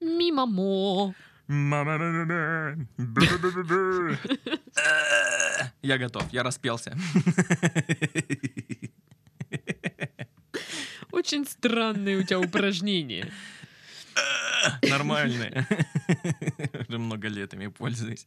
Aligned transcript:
Мимамо. 0.00 1.14
Я 5.82 5.98
готов, 5.98 6.32
я 6.32 6.42
распелся. 6.42 6.96
Очень 11.10 11.46
странные 11.46 12.18
у 12.18 12.22
тебя 12.22 12.38
упражнения. 12.38 13.26
Нормальные. 14.82 15.66
Уже 16.88 16.98
много 16.98 17.28
лет 17.28 17.54
ими 17.54 17.68
пользуюсь. 17.68 18.26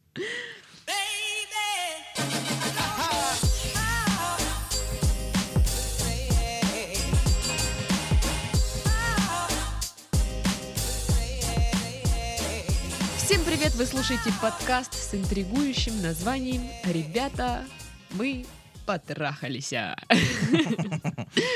Привет! 13.62 13.76
Вы 13.76 13.86
слушаете 13.86 14.32
подкаст 14.42 14.92
с 14.92 15.14
интригующим 15.14 16.02
названием 16.02 16.62
«Ребята, 16.84 17.64
мы 18.10 18.44
потрахались». 18.86 19.72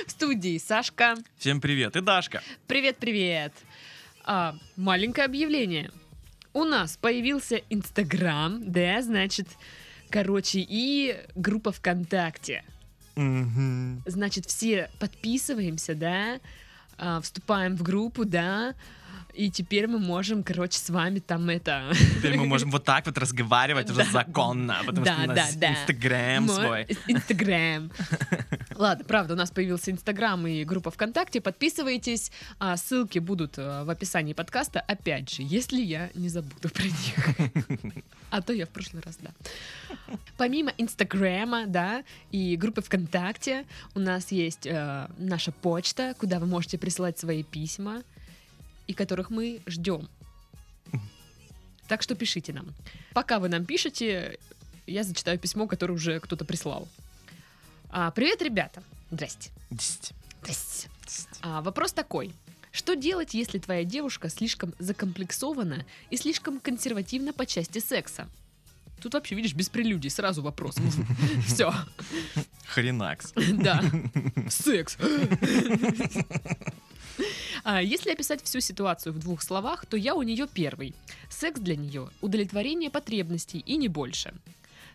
В 0.06 0.10
студии 0.10 0.56
Сашка. 0.58 1.16
Всем 1.36 1.60
привет. 1.60 1.96
И 1.96 2.00
Дашка. 2.00 2.42
Привет-привет! 2.68 3.52
А, 4.24 4.54
маленькое 4.76 5.24
объявление. 5.24 5.90
У 6.52 6.62
нас 6.62 6.96
появился 6.96 7.62
Инстаграм, 7.70 8.62
да, 8.70 9.02
значит, 9.02 9.48
короче, 10.08 10.60
и 10.60 11.16
группа 11.34 11.72
ВКонтакте. 11.72 12.62
Мгм. 13.16 14.04
Значит, 14.06 14.46
все 14.46 14.90
подписываемся, 15.00 15.96
да, 15.96 16.38
а, 16.98 17.20
вступаем 17.20 17.76
в 17.76 17.82
группу, 17.82 18.24
да, 18.24 18.76
и 19.36 19.50
теперь 19.50 19.86
мы 19.86 19.98
можем, 19.98 20.42
короче, 20.42 20.78
с 20.78 20.88
вами 20.88 21.18
там 21.18 21.48
это... 21.50 21.92
Теперь 22.16 22.36
мы 22.36 22.46
можем 22.46 22.70
вот 22.70 22.84
так 22.84 23.04
вот 23.06 23.18
разговаривать 23.18 23.90
уже 23.90 24.04
законно, 24.04 24.80
потому 24.86 25.04
что 25.04 25.14
у 25.22 25.26
нас. 25.26 25.54
Инстаграм 25.54 26.48
свой. 26.48 26.86
Инстаграм. 27.06 27.90
Ладно, 28.74 29.04
правда, 29.04 29.34
у 29.34 29.36
нас 29.36 29.50
появился 29.50 29.90
Инстаграм 29.90 30.46
и 30.46 30.64
группа 30.64 30.90
ВКонтакте. 30.90 31.40
Подписывайтесь. 31.40 32.32
а, 32.58 32.76
Ссылки 32.76 33.18
будут 33.18 33.58
э, 33.58 33.84
в 33.84 33.90
описании 33.90 34.32
подкаста. 34.32 34.80
Опять 34.80 35.30
же, 35.30 35.42
если 35.42 35.80
я 35.80 36.10
не 36.14 36.28
забуду 36.28 36.68
про 36.74 36.84
них. 36.84 38.04
А 38.30 38.40
то 38.42 38.52
я 38.52 38.66
в 38.66 38.70
прошлый 38.70 39.02
раз, 39.04 39.18
да. 39.20 39.30
Помимо 40.36 40.72
Инстаграма, 40.78 41.66
да, 41.66 42.04
и 42.30 42.56
группы 42.56 42.80
ВКонтакте, 42.80 43.66
у 43.94 44.00
нас 44.00 44.32
есть 44.32 44.66
э, 44.66 45.08
наша 45.18 45.52
почта, 45.52 46.14
куда 46.18 46.38
вы 46.38 46.46
можете 46.46 46.78
присылать 46.78 47.18
свои 47.18 47.42
письма, 47.42 48.02
и 48.86 48.94
которых 48.94 49.30
мы 49.30 49.60
ждем. 49.66 50.08
Так 51.88 52.02
что 52.02 52.14
пишите 52.14 52.52
нам. 52.52 52.74
Пока 53.12 53.38
вы 53.38 53.48
нам 53.48 53.64
пишете, 53.64 54.38
я 54.86 55.04
зачитаю 55.04 55.38
письмо, 55.38 55.66
которое 55.66 55.92
уже 55.94 56.18
кто-то 56.20 56.44
прислал. 56.44 56.88
А, 57.90 58.10
привет, 58.10 58.42
ребята. 58.42 58.82
Здрасте. 59.10 59.50
Десять. 59.70 60.12
Здрасте. 60.42 60.88
Десять. 61.06 61.28
А, 61.42 61.62
вопрос 61.62 61.92
такой. 61.92 62.32
Что 62.72 62.94
делать, 62.94 63.34
если 63.34 63.58
твоя 63.58 63.84
девушка 63.84 64.28
слишком 64.28 64.74
закомплексована 64.78 65.86
и 66.10 66.16
слишком 66.16 66.60
консервативна 66.60 67.32
по 67.32 67.46
части 67.46 67.78
секса? 67.78 68.28
Тут 69.00 69.14
вообще, 69.14 69.34
видишь, 69.34 69.54
без 69.54 69.68
прелюдий, 69.68 70.10
сразу 70.10 70.42
вопрос. 70.42 70.76
Все, 71.46 71.72
Хренакс. 72.66 73.32
да. 73.52 73.82
Секс. 74.50 74.98
А, 77.64 77.82
Если 77.82 78.10
описать 78.10 78.42
всю 78.42 78.60
ситуацию 78.60 79.12
в 79.12 79.18
двух 79.18 79.42
словах, 79.42 79.86
то 79.86 79.96
я 79.96 80.14
у 80.14 80.22
нее 80.22 80.46
первый. 80.46 80.94
Секс 81.28 81.60
для 81.60 81.76
нее– 81.76 82.10
удовлетворение 82.20 82.90
потребностей 82.90 83.58
и 83.58 83.76
не 83.76 83.88
больше. 83.88 84.34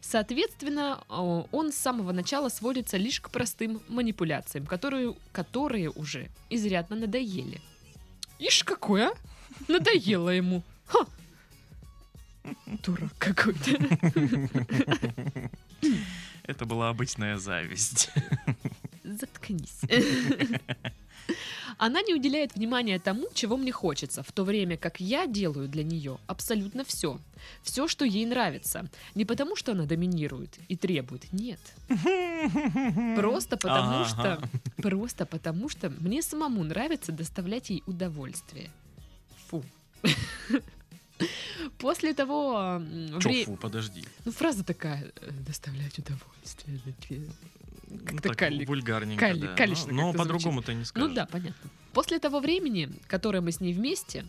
Соответственно, 0.02 1.03
он 1.09 1.72
с 1.72 1.75
самого 1.75 2.11
начала 2.11 2.50
сводится 2.50 2.97
лишь 2.97 3.22
к 3.22 3.29
простым 3.29 3.81
манипуляциям, 3.88 4.66
которые, 4.66 5.16
которые 5.31 5.91
уже 5.91 6.29
изрядно 6.50 6.96
надоели. 6.96 7.62
Ишь 8.40 8.63
какой, 8.63 9.03
а? 9.03 9.13
Надоело 9.67 10.29
ему. 10.29 10.63
Ха! 10.88 11.06
Дурак 12.84 13.13
какой-то. 13.19 13.78
Это 16.44 16.66
была 16.66 16.90
обычная 16.90 17.38
зависть. 17.38 18.09
Заткнись. 19.03 19.81
Она 21.78 22.02
не 22.02 22.14
уделяет 22.14 22.56
внимания 22.56 23.00
тому, 23.00 23.28
чего 23.34 23.58
мне 23.58 23.72
хочется, 23.72 24.24
в 24.24 24.32
то 24.32 24.44
время 24.44 24.78
как 24.78 25.00
я 25.00 25.28
делаю 25.28 25.68
для 25.68 25.84
нее 25.84 26.18
абсолютно 26.28 26.84
все. 26.84 27.20
Все, 27.64 27.88
что 27.88 28.06
ей 28.06 28.26
нравится. 28.26 28.88
Не 29.16 29.26
потому, 29.26 29.56
что 29.56 29.72
она 29.72 29.86
доминирует 29.86 30.58
и 30.68 30.76
требует, 30.76 31.32
нет. 31.34 31.59
Просто 33.16 33.58
потому 33.58 34.02
Ага, 34.02 34.06
что... 34.06 34.50
Просто 34.82 35.26
потому 35.26 35.70
что 35.70 35.90
мне 35.90 36.22
самому 36.22 36.64
нравится 36.64 37.12
доставлять 37.12 37.70
ей 37.70 37.84
удовольствие. 37.86 38.70
Фу. 39.48 39.64
После 41.78 42.14
того... 42.14 42.82
Чё, 43.20 43.30
вре- 43.30 43.46
фу, 43.46 43.56
подожди. 43.56 44.03
Ну, 44.26 44.32
фраза 44.32 44.64
такая, 44.64 45.12
э, 45.22 45.32
доставлять 45.46 46.00
удовольствие. 46.00 46.80
Ну, 47.91 48.00
Как-то 48.06 48.29
так 48.29 48.38
кали- 48.38 48.66
вульгарненько, 48.66 49.19
кали- 49.28 49.40
да. 49.40 49.56
калечно 49.56 49.91
Но 49.94 50.12
как-то 50.12 50.18
по-другому 50.19 50.62
ты 50.62 50.74
не 50.74 50.85
скажешь. 50.85 51.09
Ну 51.09 51.13
да, 51.16 51.25
понятно. 51.25 51.69
После 51.94 52.19
того 52.19 52.40
времени, 52.40 52.90
которое 53.07 53.41
мы 53.41 53.52
с 53.52 53.59
ней 53.59 53.74
вместе, 53.74 54.25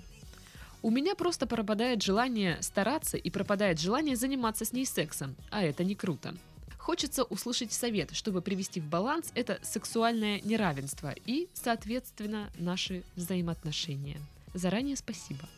у 0.83 0.91
меня 0.91 1.15
просто 1.15 1.47
пропадает 1.47 2.03
желание 2.03 2.61
стараться 2.61 3.17
и 3.17 3.31
пропадает 3.31 3.79
желание 3.81 4.17
заниматься 4.17 4.65
с 4.65 4.73
ней 4.73 4.85
сексом, 4.85 5.37
а 5.51 5.63
это 5.63 5.85
не 5.85 5.95
круто. 5.95 6.35
Хочется 6.79 7.23
услышать 7.23 7.73
совет, 7.73 8.13
чтобы 8.17 8.43
привести 8.43 8.81
в 8.81 8.85
баланс 8.87 9.31
это 9.37 9.61
сексуальное 9.63 10.41
неравенство 10.41 11.15
и, 11.25 11.49
соответственно, 11.55 12.51
наши 12.59 13.05
взаимоотношения. 13.15 14.19
Заранее 14.55 14.97
спасибо. 14.97 15.49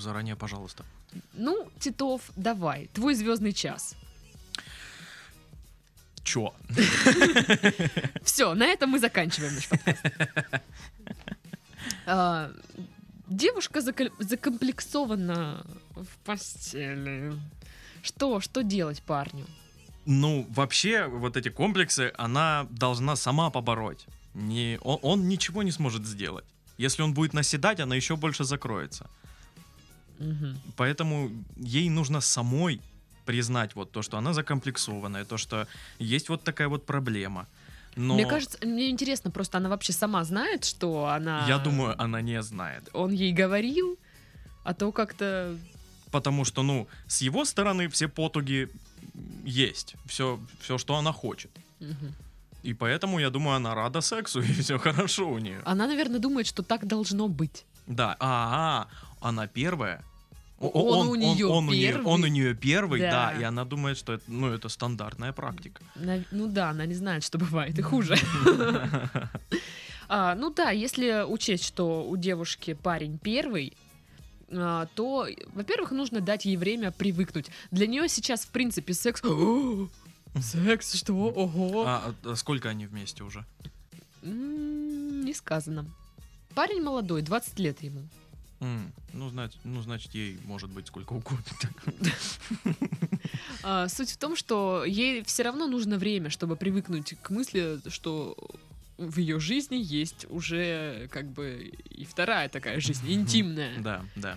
Заранее, 0.00 0.34
пожалуйста. 0.36 0.84
Ну, 1.34 1.68
Титов, 1.78 2.30
давай, 2.36 2.88
твой 2.94 3.14
звездный 3.14 3.52
час. 3.52 3.94
Чё? 6.34 6.52
Все, 8.24 8.54
на 8.54 8.64
этом 8.66 8.90
мы 8.90 8.98
заканчиваем 8.98 9.54
наш 9.54 9.68
подкаст. 9.68 10.04
А, 12.06 12.50
Девушка 13.28 13.80
закомплексована 13.80 15.64
в 15.94 16.06
постели. 16.24 17.32
Что, 18.02 18.40
что 18.40 18.62
делать 18.62 19.02
парню? 19.02 19.46
Ну, 20.06 20.46
вообще, 20.50 21.06
вот 21.06 21.36
эти 21.36 21.50
комплексы 21.50 22.12
она 22.18 22.66
должна 22.70 23.16
сама 23.16 23.50
побороть. 23.50 24.06
Не, 24.34 24.78
он, 24.82 24.98
он 25.02 25.28
ничего 25.28 25.62
не 25.62 25.72
сможет 25.72 26.04
сделать. 26.06 26.44
Если 26.78 27.02
он 27.02 27.14
будет 27.14 27.34
наседать, 27.34 27.80
она 27.80 27.94
еще 27.94 28.16
больше 28.16 28.44
закроется. 28.44 29.08
Мгм. 30.18 30.58
Поэтому 30.76 31.30
ей 31.56 31.88
нужно 31.90 32.20
самой 32.20 32.80
признать 33.24 33.74
вот 33.74 33.90
то, 33.90 34.02
что 34.02 34.18
она 34.18 34.32
закомплексованная, 34.32 35.24
то, 35.24 35.36
что 35.36 35.66
есть 35.98 36.28
вот 36.28 36.42
такая 36.42 36.68
вот 36.68 36.86
проблема. 36.86 37.46
Но 37.96 38.14
Мне 38.14 38.26
кажется, 38.26 38.58
мне 38.62 38.90
интересно, 38.90 39.30
просто 39.30 39.58
она 39.58 39.68
вообще 39.68 39.92
сама 39.92 40.24
знает, 40.24 40.64
что 40.64 41.06
она... 41.06 41.46
я 41.46 41.58
думаю, 41.58 41.94
она 42.02 42.20
не 42.22 42.42
знает. 42.42 42.88
Он 42.92 43.12
ей 43.12 43.32
говорил, 43.32 43.98
а 44.64 44.74
то 44.74 44.90
как-то... 44.92 45.56
Потому 46.10 46.44
что, 46.44 46.62
ну, 46.62 46.88
с 47.06 47.22
его 47.22 47.44
стороны 47.44 47.88
все 47.88 48.08
потуги 48.08 48.68
есть. 49.44 49.94
Все, 50.06 50.40
все 50.60 50.78
что 50.78 50.96
она 50.96 51.12
хочет. 51.12 51.50
Мгм. 51.80 52.14
И 52.64 52.72
поэтому, 52.72 53.20
я 53.20 53.30
думаю, 53.30 53.56
она 53.56 53.74
рада 53.74 54.00
сексу, 54.00 54.40
и 54.42 54.52
все 54.52 54.78
хорошо 54.78 55.30
у 55.30 55.38
нее. 55.38 55.60
Она, 55.64 55.86
наверное, 55.86 56.18
думает, 56.18 56.46
что 56.46 56.62
так 56.62 56.86
должно 56.86 57.28
быть. 57.28 57.64
Да, 57.86 58.16
а, 58.18 58.88
она 59.20 59.46
первая. 59.46 60.02
О- 60.60 60.68
Он 60.68 61.08
у 61.08 61.14
неё 61.16 61.50
он, 61.50 61.68
у 61.68 61.72
неё- 61.72 61.92
первый. 61.92 62.06
он 62.06 62.24
у 62.24 62.26
нее 62.28 62.54
первый, 62.54 63.00
да. 63.00 63.32
Да. 63.34 63.40
и 63.40 63.42
она 63.42 63.64
думает, 63.64 63.96
что 63.98 64.12
это, 64.14 64.24
ну, 64.28 64.48
это 64.48 64.68
стандартная 64.68 65.32
практика. 65.32 65.82
На- 65.96 66.24
Ну 66.30 66.46
да, 66.46 66.70
она 66.70 66.86
не 66.86 66.94
знает, 66.94 67.24
что 67.24 67.38
бывает 67.38 67.78
и 67.78 67.82
хуже. 67.82 68.16
А, 70.08 70.34
Ну 70.34 70.50
да, 70.50 70.70
если 70.70 71.24
учесть, 71.26 71.64
что 71.64 72.04
у 72.08 72.16
девушки 72.16 72.74
парень 72.74 73.18
первый, 73.18 73.72
а, 74.50 74.86
то, 74.94 75.26
во-первых, 75.54 75.92
нужно 75.92 76.20
дать 76.20 76.44
ей 76.44 76.56
время 76.58 76.92
привыкнуть. 76.92 77.46
Для 77.70 77.86
нее 77.86 78.08
сейчас, 78.08 78.42
в 78.44 78.48
принципе, 78.48 78.92
секс... 78.94 79.24
О, 79.24 79.88
Секс, 80.40 80.94
что? 80.94 81.14
Ого! 81.14 81.84
А, 81.86 82.14
а 82.24 82.36
сколько 82.36 82.68
они 82.68 82.86
вместе 82.86 83.22
уже? 83.24 83.44
М, 84.22 85.24
Не 85.24 85.32
сказано. 85.32 85.86
Парень 86.54 86.82
молодой, 86.82 87.22
20 87.22 87.58
лет 87.58 87.82
ему. 87.82 88.00
М, 88.60 88.92
ну, 89.12 89.28
значит, 89.28 89.58
ну, 89.64 89.82
значит, 89.82 90.14
ей 90.14 90.38
может 90.44 90.70
быть 90.70 90.86
сколько 90.86 91.12
угодно. 91.12 91.44
А, 93.62 93.88
Суть 93.88 94.10
в 94.10 94.16
том, 94.18 94.36
что 94.36 94.84
ей 94.84 95.24
все 95.24 95.42
равно 95.42 95.66
нужно 95.66 95.96
время, 95.96 96.28
чтобы 96.28 96.54
привыкнуть 96.54 97.14
к 97.22 97.30
мысли, 97.30 97.80
что 97.88 98.36
в 98.98 99.18
ее 99.18 99.40
жизни 99.40 99.76
есть 99.76 100.26
уже 100.28 101.08
как 101.10 101.30
бы 101.30 101.72
и 101.88 102.04
вторая 102.04 102.48
такая 102.48 102.78
жизнь, 102.80 103.10
интимная. 103.10 103.80
Да, 103.80 104.04
да. 104.16 104.36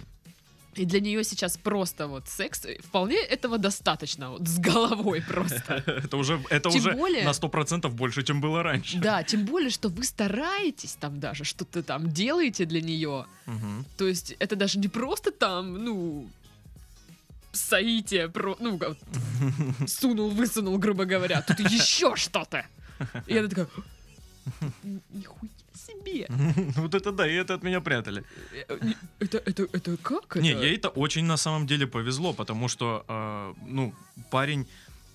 И 0.78 0.86
для 0.86 1.00
нее 1.00 1.24
сейчас 1.24 1.58
просто 1.58 2.08
вот 2.08 2.28
секс, 2.28 2.66
э, 2.66 2.78
вполне 2.84 3.18
этого 3.18 3.58
достаточно, 3.58 4.30
вот 4.32 4.48
с 4.48 4.60
головой 4.60 5.22
просто. 5.28 5.84
Это 6.04 6.18
уже, 6.18 6.40
это 6.50 6.70
Тем 6.70 6.80
уже 6.82 6.92
более- 6.94 7.24
на 7.26 7.32
100% 7.34 7.90
больше, 7.90 8.24
чем 8.24 8.42
было 8.42 8.64
раньше. 8.64 8.98
Да, 9.00 9.24
тем 9.24 9.46
более, 9.46 9.70
что 9.70 9.90
вы 9.90 10.04
стараетесь 10.04 10.94
там 11.00 11.20
даже, 11.20 11.44
что-то 11.44 11.82
там 11.84 12.12
делаете 12.12 12.66
для 12.66 12.82
нее. 12.82 13.26
Мгм. 13.48 13.86
То 13.98 14.08
есть 14.08 14.36
это 14.40 14.56
даже 14.56 14.80
не 14.80 14.88
просто 14.88 15.32
там, 15.32 15.74
ну, 15.84 16.28
соитие, 17.52 18.28
про, 18.30 18.56
ну, 18.60 18.80
сунул, 19.88 20.30
высунул, 20.30 20.78
грубо 20.78 21.06
говоря. 21.06 21.42
Тут 21.42 21.60
еще 21.60 22.16
что-то. 22.16 22.66
И 23.26 23.38
она 23.38 23.48
такая, 23.48 23.68
нихуя 24.84 25.50
себе. 25.78 26.28
Вот 26.82 26.94
это 26.96 27.12
да, 27.12 27.28
и 27.28 27.34
это 27.34 27.54
от 27.56 27.64
меня 27.64 27.80
прятали. 27.82 28.24
Э, 28.70 28.78
не- 28.82 28.98
Это, 29.20 29.38
это, 29.38 29.64
это 29.74 29.98
как 29.98 30.36
Не, 30.36 30.52
это? 30.52 30.64
ей 30.66 30.78
это 30.78 30.90
очень 30.90 31.26
на 31.26 31.38
самом 31.38 31.66
деле 31.68 31.86
повезло, 31.88 32.34
потому 32.34 32.68
что, 32.70 33.04
э, 33.08 33.54
ну, 33.68 33.94
парень 34.32 34.66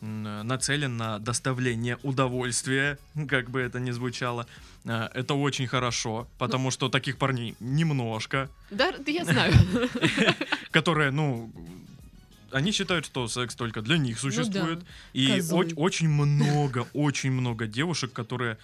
нацелен 0.01 0.97
на 0.97 1.19
доставление 1.21 1.97
удовольствия, 2.03 2.99
как 3.29 3.51
бы 3.51 3.61
это 3.61 3.79
ни 3.81 3.93
звучало. 3.93 4.47
Э, 4.85 5.09
Это 5.15 5.35
очень 5.35 5.67
хорошо, 5.69 6.27
потому 6.39 6.71
что 6.73 6.89
таких 6.89 7.17
парней 7.17 7.55
немножко, 7.61 8.49
Да, 8.71 8.93
да 8.99 9.11
я 9.13 9.25
знаю. 9.25 9.53
которые, 10.73 11.11
ну, 11.13 11.51
они 12.51 12.73
считают, 12.73 13.07
что 13.07 13.29
секс 13.29 13.55
только 13.55 13.81
для 13.81 13.97
них 13.97 14.19
существует. 14.19 14.81
И 15.15 15.29
Ну 15.29 15.35
козлы. 15.37 15.65
оч- 15.65 15.75
очень 15.77 16.09
много, 16.09 16.87
очень 16.95 17.31
много 17.33 17.67
девушек, 17.67 18.13
которые 18.13 18.57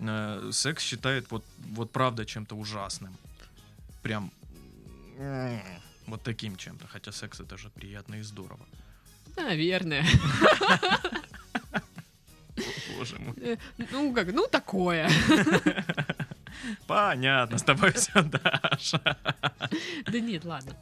э, 0.00 0.50
секс 0.52 0.82
считают 0.82 1.30
вот, 1.30 1.44
вот 1.58 1.90
правда 1.90 2.24
чем-то 2.24 2.54
ужасным. 2.56 3.16
Прям 4.02 4.30
вот 6.06 6.22
таким 6.22 6.56
чем-то. 6.56 6.86
Хотя 6.88 7.12
секс 7.12 7.40
это 7.40 7.56
же 7.58 7.68
приятно 7.70 8.16
и 8.16 8.22
здорово. 8.22 8.64
Наверное. 9.36 10.04
Боже 12.96 13.18
мой. 13.18 13.34
Э, 13.40 13.56
Ну, 13.92 14.12
как, 14.12 14.32
ну, 14.32 14.46
такое. 14.46 15.08
Понятно, 16.86 17.58
с 17.58 17.62
тобой 17.62 17.92
все, 17.92 18.22
Даша. 18.22 19.16
Да 20.06 20.20
нет, 20.20 20.44
ладно. 20.44 20.76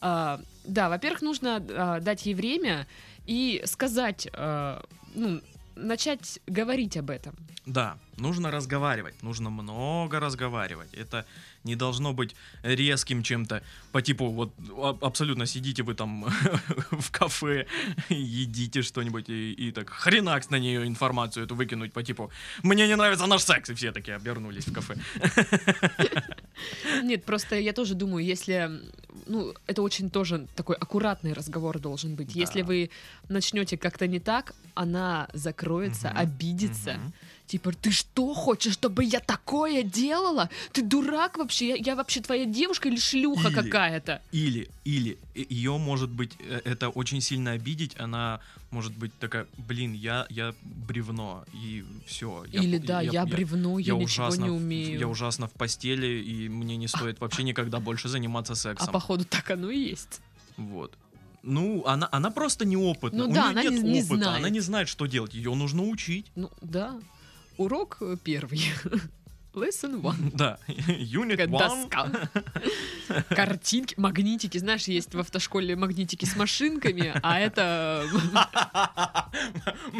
А, 0.00 0.40
Да, 0.64 0.88
во-первых, 0.88 1.22
нужно 1.22 1.56
а, 1.70 2.00
дать 2.00 2.26
ей 2.26 2.34
время 2.34 2.86
и 3.26 3.62
сказать, 3.66 4.28
а, 4.32 4.82
ну, 5.14 5.40
начать 5.80 6.40
говорить 6.46 6.96
об 6.96 7.10
этом. 7.10 7.34
Да, 7.66 7.98
нужно 8.16 8.50
разговаривать, 8.50 9.22
нужно 9.22 9.50
много 9.50 10.20
разговаривать. 10.20 10.88
Это 10.94 11.24
не 11.64 11.76
должно 11.76 12.12
быть 12.12 12.34
резким 12.62 13.22
чем-то 13.22 13.62
по 13.92 14.00
типу 14.00 14.30
вот 14.30 14.52
а- 14.70 14.98
абсолютно 15.02 15.46
сидите 15.46 15.82
вы 15.82 15.94
там 15.94 16.24
в 16.90 17.10
кафе, 17.10 17.66
едите 18.08 18.82
что-нибудь 18.82 19.28
и, 19.28 19.52
и 19.52 19.72
так 19.72 19.90
хренакс 19.90 20.50
на 20.50 20.58
нее 20.58 20.86
информацию 20.86 21.44
эту 21.44 21.54
выкинуть 21.54 21.92
по 21.92 22.02
типу 22.02 22.30
мне 22.62 22.86
не 22.88 22.96
нравится 22.96 23.26
наш 23.26 23.42
секс 23.42 23.70
и 23.70 23.74
все 23.74 23.92
такие 23.92 24.16
обернулись 24.16 24.66
в 24.66 24.72
кафе. 24.72 24.96
Нет, 27.02 27.24
просто 27.24 27.58
я 27.58 27.72
тоже 27.72 27.94
думаю, 27.94 28.24
если, 28.24 28.70
ну, 29.26 29.54
это 29.66 29.82
очень 29.82 30.10
тоже 30.10 30.46
такой 30.56 30.76
аккуратный 30.76 31.32
разговор 31.32 31.78
должен 31.78 32.14
быть. 32.14 32.32
Да. 32.34 32.40
Если 32.40 32.62
вы 32.62 32.90
начнете 33.28 33.76
как-то 33.76 34.06
не 34.06 34.20
так, 34.20 34.54
она 34.74 35.28
закроется, 35.32 36.08
Мгм. 36.08 36.18
обидится. 36.18 36.92
Мгм. 36.92 37.12
Типа, 37.50 37.72
ты 37.72 37.90
что 37.90 38.32
хочешь, 38.32 38.74
чтобы 38.74 39.02
я 39.02 39.18
такое 39.18 39.82
делала? 39.82 40.48
Ты 40.72 40.82
дурак 40.82 41.36
вообще? 41.36 41.70
Я, 41.70 41.74
я 41.74 41.96
вообще 41.96 42.20
твоя 42.20 42.44
девушка 42.44 42.88
или 42.88 42.96
шлюха 42.96 43.48
Или- 43.48 43.54
какая-то? 43.56 44.22
Или, 44.30 44.68
или 44.84 45.18
ее 45.34 45.76
может 45.76 46.10
быть 46.10 46.30
э, 46.38 46.60
это 46.64 46.90
очень 46.90 47.20
сильно 47.20 47.50
обидеть, 47.50 47.98
она 47.98 48.38
может 48.70 48.96
быть 48.96 49.12
такая, 49.18 49.48
блин, 49.58 49.94
я 49.94 50.26
я 50.30 50.54
бревно 50.62 51.42
и 51.52 51.84
все. 52.06 52.44
Или 52.52 52.78
да, 52.78 53.00
я, 53.00 53.26
бревно, 53.26 53.80
я, 53.80 53.94
ничего 53.94 54.04
ужасно, 54.04 54.44
не 54.44 54.50
в- 54.50 54.54
умею. 54.54 55.00
я 55.00 55.08
ужасно 55.08 55.48
в 55.48 55.52
постели, 55.52 56.22
и 56.22 56.48
мне 56.48 56.76
не 56.76 56.86
стоит 56.86 57.20
вообще 57.20 57.42
никогда 57.42 57.80
больше 57.80 58.08
заниматься 58.08 58.52
а 58.52 58.56
сексом. 58.56 58.92
походу 58.92 59.24
так 59.24 59.50
оно 59.50 59.70
и 59.70 59.78
есть. 59.90 60.20
Вот. 60.56 60.96
Ну, 61.42 61.84
она, 61.84 62.08
она 62.12 62.30
просто 62.30 62.64
неопытна. 62.64 63.24
Ну 63.24 63.30
У 63.30 63.34
да, 63.34 63.42
неё 63.46 63.50
она 63.50 63.62
нет 63.64 63.82
не- 63.82 63.90
не 63.92 64.00
опыта, 64.02 64.14
знает. 64.22 64.38
она 64.38 64.50
не 64.50 64.60
знает, 64.60 64.88
что 64.88 65.06
делать. 65.06 65.34
Ее 65.34 65.52
нужно 65.54 65.82
учить. 65.82 66.26
Ну 66.36 66.48
да. 66.60 67.00
Урок 67.60 67.98
э, 68.00 68.16
первый. 68.24 68.62
Lesson 69.54 70.00
one. 70.00 70.30
Да. 70.36 70.58
Юнит 70.86 71.38
Такая 71.38 71.48
one. 71.48 71.88
доска. 71.90 72.30
Картинки, 73.34 73.94
магнитики. 73.98 74.58
Знаешь, 74.58 74.84
есть 74.84 75.12
в 75.14 75.18
автошколе 75.18 75.74
магнитики 75.76 76.24
с 76.24 76.36
машинками, 76.36 77.12
а 77.22 77.38
это... 77.40 78.06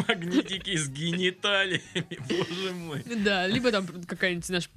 Магнитики 0.08 0.76
с 0.76 0.88
гениталиями, 0.88 2.18
боже 2.28 2.72
мой. 2.74 3.02
Да, 3.24 3.46
либо 3.46 3.70
там 3.72 3.86
какая-нибудь, 4.06 4.46
знаешь, 4.46 4.70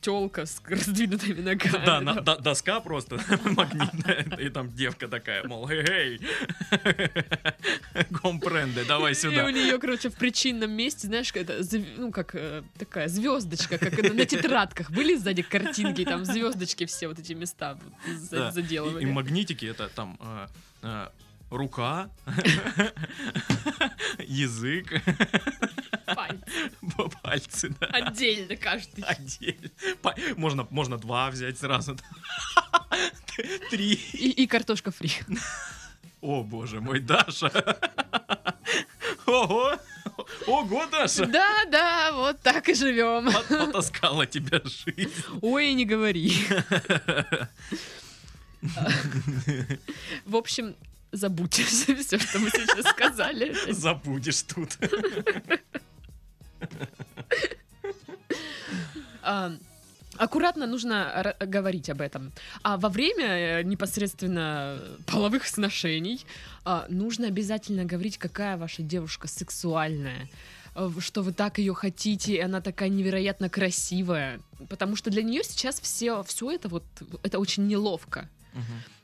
телка 0.00 0.46
с 0.46 0.62
раздвинутыми 0.66 1.40
ногами. 1.40 1.84
Да, 1.84 2.00
на- 2.00 2.20
до- 2.20 2.36
доска 2.38 2.80
просто 2.80 3.18
магнитная, 3.44 4.24
и 4.38 4.48
там 4.50 4.70
девка 4.72 5.08
такая, 5.08 5.44
мол, 5.44 5.68
эй, 5.68 6.20
компренде, 8.22 8.84
давай 8.84 9.12
И 9.12 9.14
у 9.14 9.18
сюда. 9.18 9.50
нее, 9.50 9.78
короче, 9.78 10.10
в 10.10 10.14
причинном 10.14 10.70
месте, 10.72 11.06
знаешь, 11.08 11.30
это, 11.34 11.60
ну, 11.96 12.10
как 12.12 12.34
э, 12.34 12.62
такая 12.78 13.08
звездочка, 13.08 13.78
как 13.78 13.98
на, 14.12 14.24
тетрадках. 14.26 14.90
Были 14.90 15.16
сзади 15.16 15.42
картинки, 15.42 16.04
там 16.04 16.24
звездочки 16.24 16.86
все 16.86 17.08
вот 17.08 17.18
эти 17.18 17.32
места 17.32 17.78
Да. 18.30 18.50
заделывали. 18.50 19.04
И, 19.04 19.08
и 19.08 19.10
магнитики 19.10 19.66
это 19.66 19.88
там 19.88 20.18
э, 20.20 20.46
э, 20.82 21.08
рука, 21.50 22.10
язык, 24.18 25.02
Пальцы. 26.14 26.44
пальцы, 27.22 27.74
да. 27.80 27.86
Отдельно 27.86 28.56
каждый. 28.56 29.04
Отдельно. 29.04 29.70
Можно, 30.36 30.66
можно 30.70 30.98
два 30.98 31.30
взять 31.30 31.58
сразу. 31.58 31.96
Три. 33.70 33.94
И, 34.12 34.30
и 34.42 34.46
картошка 34.46 34.90
фри. 34.90 35.10
О, 36.20 36.42
боже 36.42 36.80
мой, 36.80 37.00
Даша. 37.00 37.50
Ого. 39.26 39.78
Ого, 40.46 40.86
Даша. 40.86 41.26
Да, 41.26 41.64
да, 41.70 42.12
вот 42.12 42.40
так 42.40 42.68
и 42.68 42.74
живем. 42.74 43.28
Пот- 43.30 43.48
Потаскала 43.48 44.26
тебя 44.26 44.60
жизнь. 44.64 45.12
Ой, 45.40 45.72
не 45.74 45.84
говори. 45.84 46.34
В 50.24 50.36
общем, 50.36 50.74
забудьте 51.10 51.64
все, 51.64 51.94
что 52.18 52.38
мы 52.38 52.50
сейчас 52.50 52.86
сказали. 52.90 53.54
Забудешь 53.72 54.42
тут. 54.42 54.78
Аккуратно 60.18 60.66
нужно 60.66 61.34
говорить 61.40 61.88
об 61.88 62.00
этом. 62.00 62.32
А 62.62 62.76
во 62.76 62.88
время 62.88 63.26
э, 63.26 63.62
непосредственно 63.62 64.78
половых 65.06 65.46
сношений 65.46 66.24
а, 66.64 66.86
нужно 66.88 67.28
обязательно 67.28 67.84
говорить, 67.84 68.18
какая 68.18 68.56
ваша 68.56 68.82
девушка 68.82 69.26
сексуальная 69.26 70.28
э, 70.74 70.90
что 70.98 71.22
вы 71.22 71.32
так 71.32 71.58
ее 71.58 71.74
хотите, 71.74 72.34
и 72.34 72.40
она 72.40 72.60
такая 72.60 72.90
невероятно 72.90 73.48
красивая. 73.48 74.40
Потому 74.68 74.96
что 74.96 75.10
для 75.10 75.22
нее 75.22 75.42
сейчас 75.44 75.80
все, 75.80 76.22
все 76.24 76.50
это 76.50 76.68
вот, 76.68 76.84
это 77.22 77.38
очень 77.38 77.66
неловко. 77.66 78.28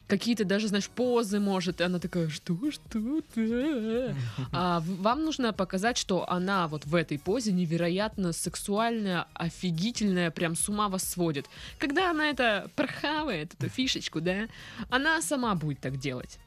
Какие-то 0.08 0.44
даже, 0.44 0.68
знаешь, 0.68 0.88
позы 0.88 1.38
может, 1.38 1.80
и 1.80 1.84
она 1.84 1.98
такая, 1.98 2.28
что, 2.28 2.56
что, 2.70 3.20
ты?» 3.34 4.14
А 4.52 4.80
вам 4.80 5.24
нужно 5.24 5.52
показать, 5.52 5.98
что 5.98 6.28
она 6.28 6.66
вот 6.66 6.86
в 6.86 6.94
этой 6.94 7.18
позе 7.18 7.52
невероятно 7.52 8.32
сексуальная, 8.32 9.26
офигительная, 9.34 10.30
прям 10.30 10.56
с 10.56 10.68
ума 10.68 10.88
вас 10.88 11.04
сводит. 11.04 11.46
Когда 11.78 12.10
она 12.10 12.30
это 12.30 12.70
прохавает, 12.74 13.54
эту 13.54 13.68
фишечку, 13.68 14.20
да, 14.20 14.48
она 14.90 15.22
сама 15.22 15.54
будет 15.54 15.80
так 15.80 15.98
делать. 15.98 16.38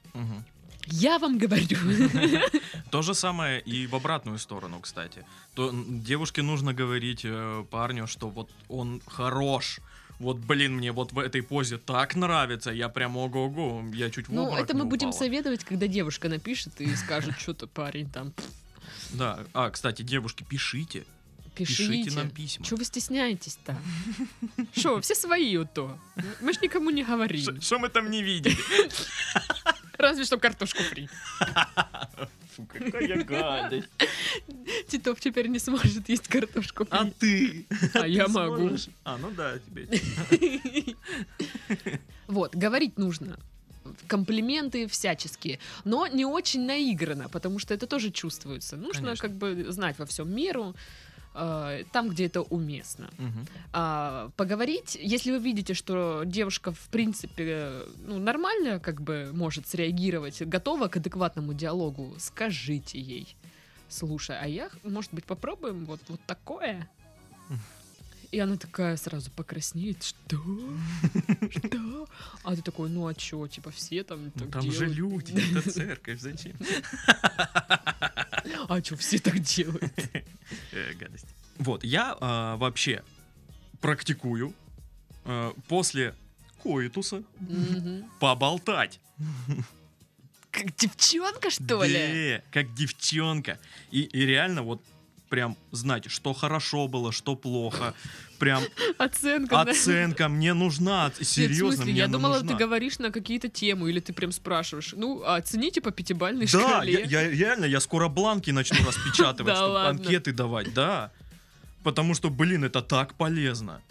Я 0.88 1.20
вам 1.20 1.38
говорю. 1.38 1.78
То 2.92 3.02
же 3.02 3.14
самое 3.14 3.62
и 3.62 3.88
в 3.88 3.96
обратную 3.96 4.40
сторону, 4.40 4.80
кстати. 4.82 5.26
То 5.54 5.72
девушке 5.74 6.42
нужно 6.42 6.74
говорить 6.74 7.22
э, 7.24 7.66
парню, 7.70 8.08
что 8.08 8.30
вот 8.30 8.50
он 8.68 9.02
хорош. 9.08 9.80
Вот, 10.22 10.38
блин, 10.38 10.76
мне 10.78 10.92
вот 10.92 11.14
в 11.14 11.18
этой 11.20 11.42
позе 11.42 11.78
так 11.80 12.16
нравится, 12.16 12.70
я 12.72 12.90
прям 12.90 13.18
ого-го, 13.18 13.84
я 13.94 14.10
чуть 14.12 14.28
в 14.28 14.34
Ну, 14.34 14.56
это 14.56 14.78
мы 14.78 14.86
будем 14.86 15.10
упала. 15.10 15.20
советовать, 15.20 15.64
когда 15.64 15.88
девушка 15.88 16.30
напишет 16.30 16.80
и 16.80 16.96
скажет, 16.96 17.40
что-то 17.40 17.66
парень 17.66 18.08
там. 18.10 18.32
Да, 19.12 19.40
а, 19.54 19.72
кстати, 19.72 20.04
девушки, 20.04 20.46
пишите, 20.48 21.06
пишите, 21.56 21.88
Пишите. 22.04 22.12
нам 22.18 22.30
письма. 22.30 22.64
Чего 22.66 22.78
вы 22.78 22.86
стесняетесь-то? 22.86 23.76
Что, 24.76 25.02
все 25.02 25.16
свои 25.16 25.58
то. 25.66 25.98
Мы 26.42 26.54
ж 26.54 26.62
никому 26.62 26.92
не 26.92 27.04
говорим. 27.04 27.60
Что 27.60 27.80
мы 27.80 27.90
там 27.90 28.12
не 28.12 28.22
видели? 28.22 28.56
Разве 30.02 30.26
что 30.26 30.38
картошку 30.38 30.82
фри. 30.84 31.08
Фу, 32.56 32.66
какая 32.66 33.24
гадость. 33.24 33.88
Титов 34.88 35.20
теперь 35.20 35.48
не 35.48 35.60
сможет 35.60 36.10
есть 36.10 36.28
картошку 36.28 36.88
А 36.90 37.06
фри. 37.06 37.14
ты? 37.20 37.66
А 37.94 38.08
я 38.08 38.28
могу. 38.28 38.72
А, 39.04 39.18
ну 39.18 39.32
да, 39.32 39.60
тебе. 39.60 39.88
Вот, 42.28 42.56
говорить 42.56 42.98
нужно. 42.98 43.38
Комплименты 44.08 44.88
всяческие, 44.88 45.60
но 45.84 46.08
не 46.08 46.26
очень 46.26 46.66
наигранно, 46.66 47.30
потому 47.30 47.60
что 47.60 47.74
это 47.74 47.88
тоже 47.88 48.10
чувствуется. 48.10 48.78
Нужно 48.78 49.02
Конечно. 49.02 49.28
как 49.28 49.38
бы 49.38 49.66
знать 49.72 50.00
во 50.00 50.06
всем 50.06 50.34
меру, 50.34 50.76
э, 51.34 51.84
там, 51.92 52.10
где 52.10 52.26
это 52.26 52.42
уместно. 52.42 53.10
Мгм. 53.18 53.46
А, 53.74 54.30
поговорить, 54.36 54.98
если 55.00 55.32
вы 55.32 55.40
видите, 55.40 55.74
что 55.74 56.24
девушка 56.26 56.72
в 56.72 56.90
принципе 56.90 57.84
ну, 58.06 58.20
нормально 58.20 58.80
как 58.80 59.02
бы 59.02 59.32
может 59.34 59.68
среагировать, 59.68 60.42
готова 60.42 60.88
к 60.88 60.98
адекватному 60.98 61.54
диалогу, 61.54 62.16
скажите 62.20 63.00
ей. 63.00 63.36
Слушай, 63.90 64.38
а 64.42 64.48
я, 64.48 64.70
может 64.84 65.14
быть, 65.14 65.26
попробуем 65.26 65.86
вот, 65.86 66.00
вот 66.08 66.22
такое? 66.26 66.90
И 68.32 68.40
она 68.40 68.56
такая 68.56 68.96
сразу 68.96 69.30
покраснеет. 69.32 70.04
Что? 70.04 70.42
Что? 71.50 72.08
А 72.44 72.56
ты 72.56 72.62
такой, 72.62 72.90
ну 72.90 73.08
а 73.08 73.14
чё, 73.14 73.46
типа 73.48 73.72
все 73.72 74.04
там 74.04 74.26
Ну, 74.26 74.32
так 74.32 74.52
там 74.52 74.72
же 74.72 74.86
люди, 74.86 75.34
это 75.52 75.70
церковь, 75.70 76.20
зачем? 76.20 76.56
А 78.70 78.82
чё, 78.82 78.96
все 78.96 79.20
так 79.20 79.40
делают? 79.40 79.94
Э, 80.74 80.94
гадость. 80.96 81.28
Вот, 81.60 81.84
я 81.86 82.18
а, 82.20 82.58
вообще 82.58 83.04
практикую 83.80 84.54
а, 85.24 85.54
после 85.70 86.14
коитуса 86.62 87.24
поболтать. 88.20 89.00
Как 90.52 90.76
девчонка, 90.76 91.50
что 91.50 91.84
ли? 91.84 92.42
Как 92.52 92.74
девчонка. 92.74 93.60
И, 93.92 94.02
и 94.02 94.26
реально 94.26 94.64
вот 94.64 94.82
прям 95.32 95.58
знать, 95.72 96.12
что 96.12 96.34
хорошо 96.34 96.88
было, 96.88 97.12
что 97.12 97.36
плохо. 97.36 97.94
Прям 98.38 98.62
Оценка. 98.98 99.64
да? 99.64 99.72
оценка 99.72 100.28
мне 100.28 100.54
нужна. 100.54 101.06
Нет, 101.18 101.28
Серьезно, 101.28 101.72
смысле? 101.78 101.92
мне 101.94 102.02
Я 102.02 102.08
думала, 102.08 102.34
нужна. 102.40 102.50
ты 102.50 102.56
говоришь 102.66 103.00
на 103.00 103.12
какие-то 103.12 103.48
темы, 103.48 103.90
или 103.90 104.00
ты 104.02 104.12
прям 104.14 104.32
спрашиваешь. 104.34 104.94
Ну, 104.96 105.24
а 105.24 105.38
оцените 105.38 105.80
по 105.80 105.92
пятибалльной 105.92 106.48
Да, 106.48 106.60
шкале. 106.60 106.92
я, 106.94 107.22
я 107.22 107.30
реально, 107.30 107.66
я 107.66 107.80
скоро 107.80 108.10
бланки 108.10 108.52
начну 108.52 108.86
распечатывать, 108.86 109.54
Да 109.54 109.56
чтобы 109.56 109.80
анкеты 109.88 110.34
давать, 110.34 110.74
да. 110.74 111.12
Потому 111.84 112.14
что, 112.14 112.30
блин, 112.30 112.64
это 112.66 112.82
так 112.82 113.14
полезно. 113.16 113.82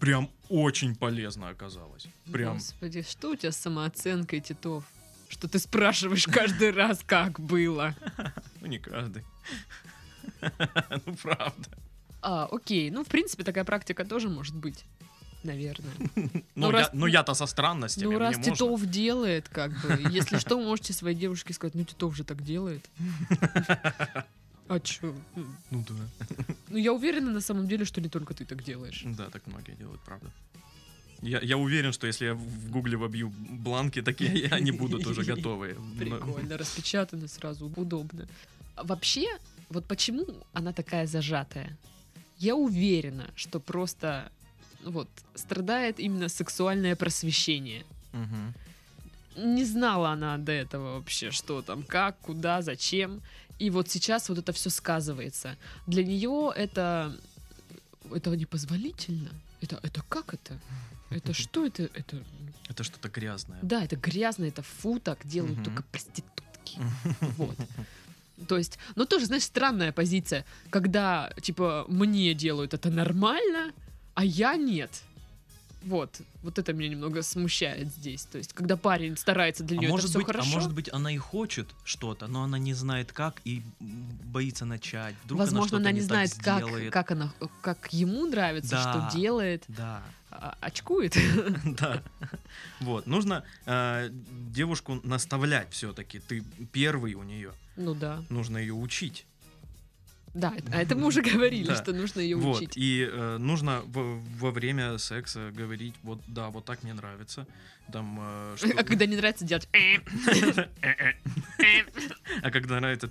Прям 0.00 0.30
очень 0.48 0.96
полезно 0.96 1.50
оказалось. 1.50 2.06
Прям. 2.32 2.54
Господи, 2.54 3.04
что 3.08 3.30
у 3.32 3.36
тебя 3.36 3.52
с 3.52 3.56
самооценкой, 3.58 4.40
Титов? 4.40 4.84
Что 5.28 5.48
ты 5.48 5.58
спрашиваешь 5.58 6.24
каждый 6.26 6.70
раз, 6.80 7.00
как 7.04 7.38
было? 7.40 7.94
Ну, 8.60 8.66
не 8.66 8.78
каждый. 8.78 9.22
Ну, 11.06 11.14
правда. 11.22 11.68
А, 12.22 12.48
окей. 12.50 12.90
Ну, 12.90 13.02
в 13.04 13.06
принципе, 13.08 13.44
такая 13.44 13.64
практика 13.64 14.04
тоже 14.04 14.28
может 14.28 14.54
быть. 14.54 14.84
Наверное. 15.44 15.92
Ну, 16.56 16.70
раз- 16.70 16.88
я- 16.92 16.98
ну, 16.98 17.06
я-то 17.06 17.34
со 17.34 17.46
странностями. 17.46 18.12
Ну, 18.12 18.18
раз. 18.18 18.36
Титов 18.38 18.84
делает, 18.86 19.48
как 19.48 19.70
бы. 19.70 19.98
Если 20.10 20.38
что, 20.38 20.58
можете 20.60 20.92
своей 20.92 21.16
девушке 21.16 21.52
сказать, 21.54 21.74
ну, 21.74 21.84
Титов 21.84 22.16
же 22.16 22.24
так 22.24 22.42
делает. 22.42 22.84
А 24.70 24.80
чё? 24.80 25.14
Ну, 25.70 25.84
да. 25.88 26.26
Ну, 26.68 26.76
я 26.76 26.92
уверена 26.92 27.30
на 27.30 27.40
самом 27.40 27.66
деле, 27.68 27.84
что 27.86 28.00
не 28.02 28.08
только 28.10 28.34
ты 28.34 28.44
так 28.44 28.62
делаешь. 28.62 29.02
Да, 29.06 29.30
так 29.30 29.46
многие 29.46 29.72
делают, 29.76 30.00
правда. 30.04 30.30
Я, 31.22 31.40
я 31.40 31.56
уверен, 31.56 31.92
что 31.92 32.06
если 32.06 32.26
я 32.26 32.34
в 32.34 32.70
гугле 32.70 32.96
вобью 32.98 33.32
бланки, 33.50 34.02
такие 34.02 34.48
они 34.50 34.70
будут 34.72 35.06
уже 35.06 35.22
готовые. 35.24 35.74
Но- 35.74 35.98
Прикольно, 35.98 36.58
распечатано 36.58 37.28
сразу, 37.28 37.72
удобно. 37.76 38.28
Вообще, 38.76 39.26
вот 39.70 39.86
почему 39.86 40.26
она 40.52 40.72
такая 40.72 41.06
зажатая? 41.06 41.76
Я 42.38 42.54
уверена, 42.56 43.30
что 43.34 43.60
просто 43.60 44.30
вот 44.84 45.08
страдает 45.34 45.98
именно 46.00 46.28
сексуальное 46.28 46.94
просвещение. 46.96 47.84
Мгм. 48.12 48.54
Не 49.36 49.64
знала 49.64 50.10
она 50.10 50.36
до 50.38 50.52
этого 50.52 50.94
вообще, 50.98 51.30
что 51.30 51.62
там, 51.62 51.82
как, 51.82 52.18
куда, 52.20 52.62
зачем. 52.62 53.20
И 53.58 53.70
вот 53.70 53.88
сейчас 53.90 54.28
вот 54.28 54.38
это 54.38 54.52
все 54.52 54.70
сказывается. 54.70 55.56
Для 55.86 56.04
нее 56.04 56.52
это 56.54 57.16
это 58.14 58.30
непозволительно. 58.30 59.30
Это, 59.60 59.78
это 59.82 60.02
как 60.08 60.34
это? 60.34 60.58
Это 61.10 61.32
что 61.42 61.66
это? 61.66 61.84
Это 61.94 62.22
Это 62.68 62.84
что-то 62.84 63.08
грязное. 63.08 63.58
да, 63.62 63.82
это 63.84 63.96
грязно, 63.96 64.44
это 64.44 64.62
фу, 64.62 64.98
так 65.00 65.26
делают 65.26 65.56
Мгм. 65.58 65.64
только 65.64 65.82
проститутки. 65.90 66.78
Вот. 67.36 67.56
То 68.46 68.56
есть, 68.56 68.78
ну 68.94 69.04
тоже, 69.04 69.26
знаешь, 69.26 69.44
странная 69.44 69.92
позиция, 69.92 70.44
когда, 70.70 71.32
типа, 71.40 71.84
мне 71.88 72.34
делают 72.34 72.74
это 72.74 72.90
нормально, 72.90 73.72
а 74.14 74.24
я 74.24 74.56
нет. 74.56 75.02
Вот, 75.82 76.20
вот 76.42 76.58
это 76.58 76.72
меня 76.72 76.90
немного 76.90 77.22
смущает 77.22 77.88
здесь. 77.88 78.24
То 78.24 78.38
есть, 78.38 78.52
когда 78.52 78.76
парень 78.76 79.16
старается 79.16 79.62
для 79.62 79.76
А 79.76 79.80
нее 79.80 79.86
это 79.86 79.92
может, 79.92 80.10
все 80.10 80.18
быть, 80.18 80.26
хорошо, 80.26 80.48
а 80.50 80.54
может 80.54 80.72
быть, 80.74 80.92
она 80.92 81.12
и 81.12 81.16
хочет 81.16 81.68
что-то, 81.84 82.26
но 82.26 82.42
она 82.42 82.58
не 82.58 82.74
знает 82.74 83.12
как 83.12 83.40
и 83.44 83.62
боится 83.80 84.64
начать. 84.64 85.14
Вдруг 85.24 85.38
возможно, 85.40 85.78
она, 85.78 85.90
она 85.90 85.92
не 85.92 86.00
так 86.00 86.08
знает, 86.08 86.34
как, 86.34 86.56
сделает. 86.64 86.92
как 86.92 87.10
она, 87.12 87.32
как 87.62 87.92
ему 87.92 88.26
нравится, 88.26 88.70
Да. 88.72 88.82
что 89.08 89.16
делает, 89.16 89.64
Да, 89.68 90.02
а- 90.30 90.56
очкует. 90.60 91.16
да. 91.64 92.02
Вот, 92.80 93.06
нужно 93.06 93.44
э, 93.66 94.10
девушку 94.10 95.00
наставлять 95.04 95.68
все-таки. 95.72 96.18
Ты 96.18 96.42
первый 96.72 97.14
у 97.14 97.22
нее. 97.22 97.52
Ну 97.76 97.94
да. 97.94 98.22
Нужно 98.30 98.58
ее 98.58 98.74
учить. 98.74 99.26
Да, 100.38 100.54
а 100.72 100.82
это 100.82 100.94
мы 100.94 101.06
уже 101.06 101.20
говорили, 101.20 101.74
что 101.74 101.92
нужно 101.92 102.20
ее 102.20 102.36
учить. 102.36 102.76
и 102.76 103.08
э, 103.10 103.38
нужно 103.38 103.82
во, 103.86 104.50
время 104.50 104.98
секса 104.98 105.50
говорить, 105.52 105.94
вот 106.02 106.20
да, 106.28 106.48
вот 106.50 106.64
так 106.64 106.82
мне 106.84 106.94
нравится. 106.94 107.46
Там, 107.92 108.18
э, 108.20 108.56
А 108.76 108.84
когда 108.84 109.06
не 109.06 109.16
нравится 109.16 109.44
делать... 109.44 109.68
«э». 109.72 109.96
А 112.42 112.50
когда 112.50 112.78
нравится... 112.78 113.10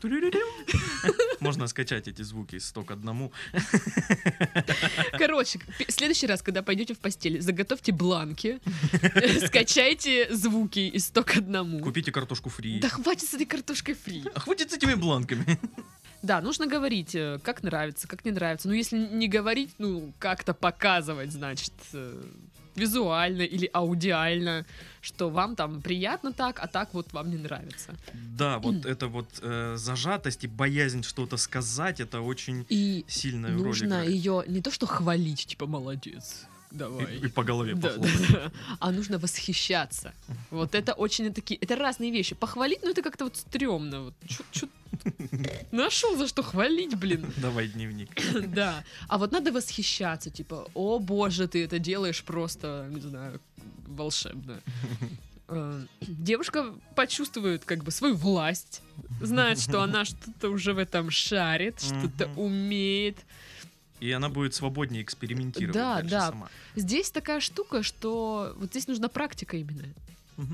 Можно 1.39 1.67
скачать 1.67 2.07
эти 2.07 2.22
звуки 2.22 2.60
сто 2.60 2.84
к 2.84 2.91
одному. 2.91 3.34
Короче, 5.17 5.60
в 5.60 5.91
следующий 5.91 6.27
раз, 6.27 6.41
когда 6.41 6.62
пойдете 6.62 6.93
в 6.93 7.00
постель, 7.00 7.41
заготовьте 7.41 7.91
бланки, 7.91 8.60
скачайте 9.46 10.34
звуки 10.34 10.79
из 10.79 11.07
100 11.07 11.24
к 11.24 11.38
одному. 11.38 11.79
Купите 11.79 12.12
картошку 12.12 12.50
фри. 12.50 12.79
Да 12.79 12.89
хватит 12.89 13.27
с 13.29 13.34
этой 13.34 13.46
картошкой 13.46 13.96
фри. 13.96 14.24
А 14.34 14.39
хватит 14.39 14.72
с 14.72 14.75
этими 14.75 14.93
бланками. 14.93 15.60
Да, 16.27 16.41
нужно 16.41 16.67
говорить, 16.67 17.15
э, 17.15 17.39
как 17.41 17.63
нравится, 17.63 18.05
как 18.07 18.25
не 18.25 18.31
нравится. 18.31 18.67
Но 18.67 18.74
если 18.74 18.98
не 18.98 19.29
говорить, 19.29 19.69
ну, 19.77 20.12
как-то 20.19 20.53
показывать, 20.53 21.31
значит, 21.31 21.72
э, 21.93 22.22
визуально 22.75 23.43
или 23.43 23.69
аудиально, 23.74 24.65
что 25.01 25.29
вам 25.29 25.55
там 25.55 25.81
приятно 25.81 26.31
так, 26.34 26.60
а 26.60 26.67
так 26.67 26.93
вот 26.93 27.13
вам 27.13 27.29
не 27.29 27.38
нравится. 27.38 27.96
Да, 28.13 28.60
вот 28.60 28.86
это 28.86 29.07
вот 29.07 29.27
э, 29.41 29.75
зажатость 29.77 30.43
и 30.43 30.48
боязнь 30.48 31.01
что-то 31.03 31.38
сказать, 31.38 32.01
это 32.01 32.19
очень 32.22 32.65
И 32.69 33.05
сильную 33.07 33.55
роль 33.57 33.65
нужно 33.67 34.03
ее 34.03 34.43
не 34.48 34.62
то 34.62 34.69
что 34.72 34.86
хвалить, 34.86 35.46
типа, 35.48 35.65
молодец, 35.65 36.46
давай. 36.72 37.15
И, 37.15 37.25
и 37.25 37.29
по 37.29 37.43
голове 37.43 37.74
Да, 37.74 37.88
похлопать. 37.88 38.31
да. 38.31 38.51
А 38.79 38.91
нужно 38.91 39.17
восхищаться. 39.17 40.12
Вот 40.51 40.75
это 40.75 40.93
очень 40.93 41.34
такие... 41.34 41.57
Это 41.62 41.75
разные 41.77 42.12
вещи. 42.12 42.36
Похвалить, 42.36 42.84
ну 42.84 42.89
это 42.91 43.01
как-то 43.01 43.24
вот 43.24 43.38
стрёмно. 43.38 44.01
Вот, 44.01 44.13
чё- 44.27 44.43
чё- 44.51 44.69
Нашел 45.72 46.18
за 46.18 46.27
что 46.27 46.44
хвалить, 46.44 46.96
блин. 46.96 47.32
Давай 47.38 47.68
дневник. 47.68 48.10
Да. 48.48 48.84
А 49.08 49.18
вот 49.18 49.32
надо 49.32 49.51
восхищаться, 49.51 50.30
типа, 50.30 50.68
о 50.74 51.00
боже, 51.00 51.48
ты 51.48 51.63
это 51.63 51.80
делаешь 51.80 52.24
просто, 52.24 52.88
не 52.89 53.01
знаю, 53.01 53.42
волшебно. 53.88 54.60
Э, 55.50 55.86
Девушка 56.01 56.74
почувствует 56.94 57.63
как 57.63 57.82
бы 57.86 57.92
свою 57.92 58.16
власть, 58.16 58.82
знает, 59.22 59.62
что 59.62 59.82
она 59.82 60.04
что-то 60.06 60.50
уже 60.50 60.74
в 60.74 60.77
этом 60.77 61.10
шарит, 61.10 61.80
что-то 61.82 62.27
умеет. 62.36 63.18
И 64.01 64.12
она 64.12 64.27
будет 64.27 64.54
свободнее 64.54 65.01
экспериментировать 65.04 65.74
Да, 65.74 66.01
да. 66.01 66.27
сама. 66.32 66.50
Здесь 66.75 67.12
такая 67.12 67.39
штука, 67.39 67.82
что 67.82 68.54
вот 68.58 68.72
здесь 68.72 68.88
нужна 68.88 69.08
практика 69.08 69.56
именно. 69.56 69.86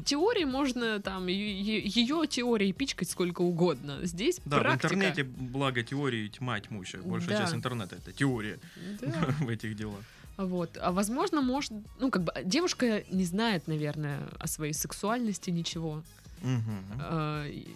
Теории 0.06 0.46
можно 0.46 1.00
там, 1.02 1.28
ее 1.28 2.28
теории 2.28 2.72
пичкать 2.72 3.10
сколько 3.10 3.42
угодно. 3.42 4.00
Здесь 4.04 4.40
Да, 4.46 4.60
практика. 4.60 4.88
в 4.88 4.94
интернете, 4.94 5.24
благо 5.24 5.84
теории 5.84 6.28
тьма 6.30 6.60
тьмущая. 6.60 7.02
Большая 7.02 7.38
Да. 7.38 7.44
часть 7.44 7.54
интернета 7.54 7.96
это 7.98 8.12
теория 8.14 8.60
Да. 9.02 9.12
в 9.40 9.50
этих 9.50 9.76
делах. 9.76 10.00
Вот. 10.38 10.78
А 10.82 10.92
возможно, 10.92 11.42
может, 11.42 11.74
ну, 12.00 12.10
как 12.10 12.24
бы 12.24 12.34
девушка 12.44 13.04
не 13.12 13.26
знает, 13.26 13.68
наверное, 13.68 14.22
о 14.40 14.48
своей 14.48 14.74
сексуальности 14.74 15.50
ничего. 15.52 16.02
Мгм. 16.42 16.84
А, 17.00 17.48
И, 17.48 17.68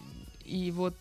и 0.46 0.72
вот 0.72 0.96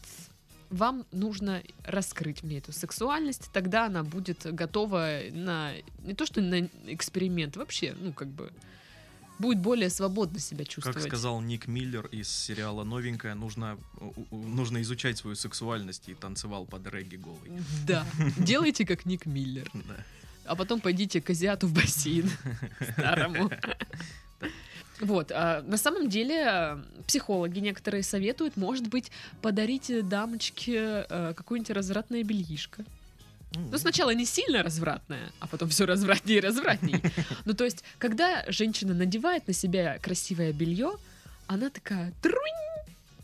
вам 0.70 1.06
нужно 1.12 1.62
раскрыть 1.84 2.42
мне 2.42 2.58
эту 2.58 2.72
сексуальность, 2.72 3.50
тогда 3.52 3.86
она 3.86 4.02
будет 4.02 4.44
готова 4.44 5.20
на 5.30 5.72
не 6.04 6.14
то 6.14 6.26
что 6.26 6.40
на 6.40 6.68
эксперимент, 6.88 7.56
вообще, 7.56 7.94
ну 8.00 8.12
как 8.12 8.26
бы 8.28 8.52
будет 9.38 9.58
более 9.58 9.90
свободно 9.90 10.38
себя 10.38 10.64
чувствовать. 10.64 10.96
Как 10.96 11.06
сказал 11.06 11.40
Ник 11.40 11.66
Миллер 11.66 12.06
из 12.06 12.28
сериала 12.28 12.84
«Новенькая», 12.84 13.34
нужно, 13.34 13.78
нужно 14.30 14.82
изучать 14.82 15.18
свою 15.18 15.36
сексуальность 15.36 16.08
и 16.08 16.14
танцевал 16.14 16.66
под 16.66 16.86
регги 16.86 17.16
голый. 17.16 17.50
Да, 17.86 18.04
делайте 18.38 18.86
как 18.86 19.06
Ник 19.06 19.26
Миллер. 19.26 19.70
Да. 19.86 19.96
А 20.44 20.54
потом 20.54 20.80
пойдите 20.80 21.20
к 21.20 21.30
азиату 21.30 21.66
в 21.66 21.72
бассейн 21.72 22.30
старому. 22.92 23.50
Вот, 25.00 25.30
а 25.32 25.62
на 25.62 25.76
самом 25.76 26.08
деле 26.08 26.44
э, 26.46 26.78
психологи 27.06 27.58
некоторые 27.58 28.02
советуют, 28.02 28.56
может 28.56 28.88
быть, 28.88 29.10
подарить 29.42 29.90
дамочке 30.08 31.04
э, 31.08 31.34
какое-нибудь 31.36 31.70
развратное 31.70 32.22
бельишко. 32.22 32.84
Ну, 33.52 33.78
сначала 33.78 34.10
не 34.10 34.26
сильно 34.26 34.62
развратное, 34.62 35.32
а 35.40 35.46
потом 35.46 35.68
все 35.68 35.86
развратнее 35.86 36.38
и 36.38 36.40
развратнее. 36.40 37.00
Ну, 37.44 37.54
то 37.54 37.64
есть, 37.64 37.84
когда 37.98 38.44
женщина 38.48 38.92
надевает 38.94 39.46
на 39.48 39.54
себя 39.54 39.98
красивое 39.98 40.52
белье, 40.52 40.92
она 41.46 41.70
такая 41.70 42.12
трунь 42.22 42.34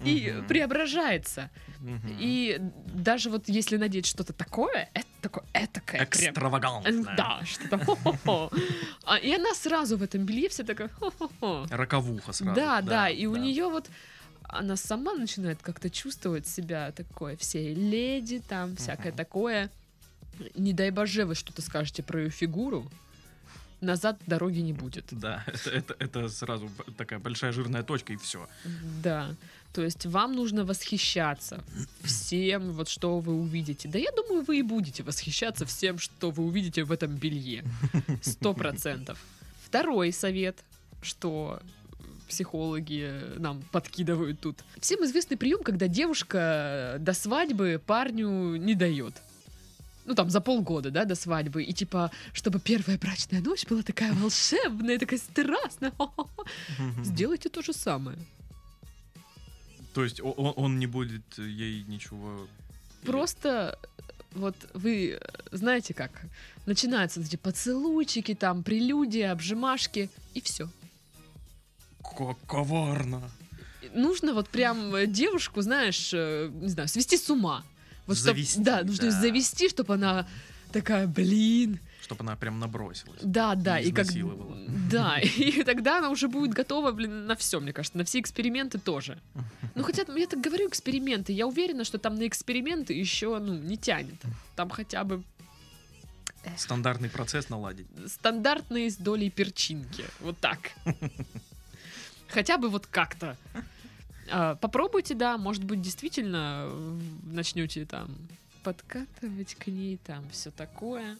и 0.04 0.30
Мгм. 0.32 0.46
преображается. 0.48 1.50
Мгм. 1.80 2.16
И 2.20 2.58
даже 2.94 3.30
вот 3.30 3.48
если 3.48 3.76
надеть 3.76 4.06
что-то 4.06 4.32
такое, 4.32 4.88
это 4.94 5.06
такое, 5.20 5.44
этакое 5.54 6.06
прям 6.06 6.30
Экстравагантно. 6.32 7.14
да, 7.16 7.40
что-то 7.44 7.78
хо-хо-хо. 7.84 8.50
А, 9.04 9.16
и 9.18 9.32
она 9.34 9.54
сразу 9.54 9.96
в 9.96 10.02
этом 10.02 10.24
белье 10.24 10.48
вся 10.48 10.64
такая 10.64 10.88
хо-хо-хо. 10.88 11.66
Роковуха 11.70 12.32
сразу. 12.32 12.54
Да, 12.54 12.80
да, 12.80 13.08
и 13.08 13.26
у 13.26 13.36
нее 13.36 13.68
вот 13.68 13.88
она 14.44 14.76
сама 14.76 15.14
начинает 15.14 15.62
как-то 15.62 15.88
чувствовать 15.90 16.46
себя 16.46 16.92
такой 16.92 17.36
всей 17.36 17.74
леди, 17.74 18.42
там 18.48 18.76
всякое 18.76 19.12
такое. 19.12 19.70
Не 20.54 20.72
дай 20.72 20.90
боже, 20.90 21.24
вы 21.24 21.34
что-то 21.34 21.62
скажете 21.62 22.02
про 22.02 22.22
ее 22.22 22.30
фигуру, 22.30 22.90
назад 23.82 24.18
дороги 24.26 24.60
не 24.60 24.72
будет. 24.72 25.06
Да, 25.10 25.44
это, 25.46 25.70
это, 25.70 25.96
это 25.98 26.28
сразу 26.28 26.70
такая 26.96 27.18
большая 27.18 27.52
жирная 27.52 27.82
точка, 27.82 28.12
и 28.12 28.16
все. 28.16 28.48
Да, 29.02 29.34
то 29.72 29.82
есть 29.82 30.06
вам 30.06 30.34
нужно 30.34 30.64
восхищаться 30.64 31.62
всем, 32.02 32.72
вот 32.72 32.88
что 32.88 33.18
вы 33.18 33.34
увидите. 33.34 33.88
Да 33.88 33.98
я 33.98 34.10
думаю, 34.12 34.44
вы 34.44 34.58
и 34.58 34.62
будете 34.62 35.02
восхищаться 35.02 35.66
всем, 35.66 35.98
что 35.98 36.30
вы 36.30 36.44
увидите 36.44 36.84
в 36.84 36.92
этом 36.92 37.14
белье. 37.16 37.64
Сто 38.22 38.54
процентов. 38.54 39.18
Второй 39.66 40.12
совет, 40.12 40.58
что 41.02 41.60
психологи 42.28 43.38
нам 43.38 43.62
подкидывают 43.72 44.40
тут. 44.40 44.58
Всем 44.80 45.04
известный 45.04 45.36
прием, 45.36 45.62
когда 45.62 45.88
девушка 45.88 46.96
до 46.98 47.12
свадьбы 47.12 47.80
парню 47.84 48.56
не 48.56 48.74
дает. 48.74 49.14
Ну, 50.04 50.14
там, 50.14 50.30
за 50.30 50.40
полгода, 50.40 50.90
да, 50.90 51.04
до 51.04 51.14
свадьбы. 51.14 51.62
И, 51.62 51.72
типа, 51.72 52.10
чтобы 52.32 52.58
первая 52.58 52.98
брачная 52.98 53.40
ночь 53.40 53.66
была 53.66 53.82
такая 53.82 54.12
волшебная, 54.12 54.98
такая 54.98 55.18
страстная. 55.18 55.92
Сделайте 57.04 57.48
то 57.48 57.62
же 57.62 57.72
самое. 57.72 58.18
То 59.94 60.02
есть 60.02 60.20
он, 60.22 60.78
не 60.78 60.86
будет 60.86 61.38
ей 61.38 61.84
ничего... 61.84 62.46
Просто 63.04 63.78
вот 64.34 64.56
вы 64.74 65.18
э, 65.20 65.20
знаете 65.50 65.94
как, 65.94 66.10
начинаются 66.66 67.20
эти 67.20 67.36
поцелуйчики, 67.36 68.34
там, 68.34 68.62
прелюдии, 68.62 69.22
обжимашки, 69.22 70.10
и 70.34 70.40
все. 70.40 70.68
Как 72.02 72.38
коварно. 72.46 73.22
Нужно 73.94 74.32
вот 74.34 74.48
прям 74.48 74.94
э, 74.94 75.06
девушку, 75.06 75.60
знаешь, 75.62 76.10
э, 76.14 76.50
не 76.52 76.68
знаю, 76.68 76.88
свести 76.88 77.16
с 77.16 77.28
ума. 77.30 77.64
Вот 78.12 78.18
чтоб- 78.18 78.34
Завести, 78.36 78.60
да, 78.60 78.82
нужно 78.82 79.10
да. 79.10 79.20
завести, 79.20 79.68
чтобы 79.68 79.94
она 79.94 80.26
такая, 80.72 81.06
блин, 81.06 81.78
Чтобы 82.02 82.22
она 82.22 82.36
прям 82.36 82.58
набросилась. 82.58 83.20
да, 83.22 83.54
да, 83.54 83.78
И 83.78 83.92
как, 83.92 84.06
да, 84.90 85.18
и 85.22 85.62
тогда 85.64 85.98
она 85.98 86.08
уже 86.10 86.28
будет 86.28 86.52
готова, 86.54 86.92
блин, 86.92 87.26
на 87.26 87.34
все, 87.36 87.60
мне 87.60 87.72
кажется, 87.72 87.98
на 87.98 88.04
все 88.04 88.20
эксперименты 88.20 88.78
тоже. 88.78 89.18
Ну, 89.74 89.82
хотя 89.84 90.02
я 90.16 90.26
так 90.26 90.38
говорю 90.40 90.68
эксперименты, 90.68 91.32
я 91.32 91.46
уверена, 91.46 91.84
что 91.84 91.96
там 91.98 92.16
на 92.16 92.26
эксперименты 92.26 92.92
еще, 92.92 93.38
ну, 93.38 93.54
не 93.54 93.78
тянет. 93.78 94.20
Там 94.54 94.68
хотя 94.68 95.02
бы 95.04 95.22
Стандартный 96.58 97.08
процесс 97.08 97.48
наладить. 97.48 97.86
стандартные 98.06 98.90
с 98.90 98.96
долей 98.96 99.30
перчинки. 99.30 100.04
Вот 100.20 100.36
так. 100.40 100.72
Хотя 102.28 102.58
бы 102.58 102.68
вот 102.68 102.86
как-то. 102.86 103.36
А, 104.32 104.56
Попробуйте, 104.56 105.14
да, 105.14 105.36
может 105.36 105.62
быть, 105.62 105.82
действительно 105.82 106.70
начнете 107.24 107.84
там 107.84 108.16
подкатывать 108.64 109.54
к 109.56 109.66
ней, 109.66 109.98
там 109.98 110.24
все 110.30 110.50
такое. 110.50 111.18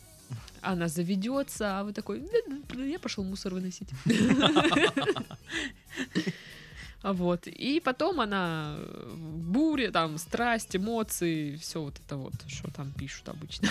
Она 0.63 0.89
заведется, 0.89 1.81
а 1.81 1.85
вы 1.85 1.93
такой, 1.93 2.21
«Да-да, 2.21 2.85
я 2.85 2.99
пошел 2.99 3.23
мусор 3.23 3.53
выносить. 3.53 3.89
А 7.03 7.13
Вот. 7.13 7.49
И 7.49 7.81
потом 7.81 8.21
она 8.21 8.79
буря, 9.17 9.91
там, 9.91 10.19
страсть, 10.19 10.77
эмоции, 10.77 11.57
все 11.57 11.83
вот 11.83 11.99
это 11.99 12.17
вот, 12.17 12.35
что 12.47 12.71
там 12.71 12.93
пишут 12.93 13.29
обычно. 13.29 13.69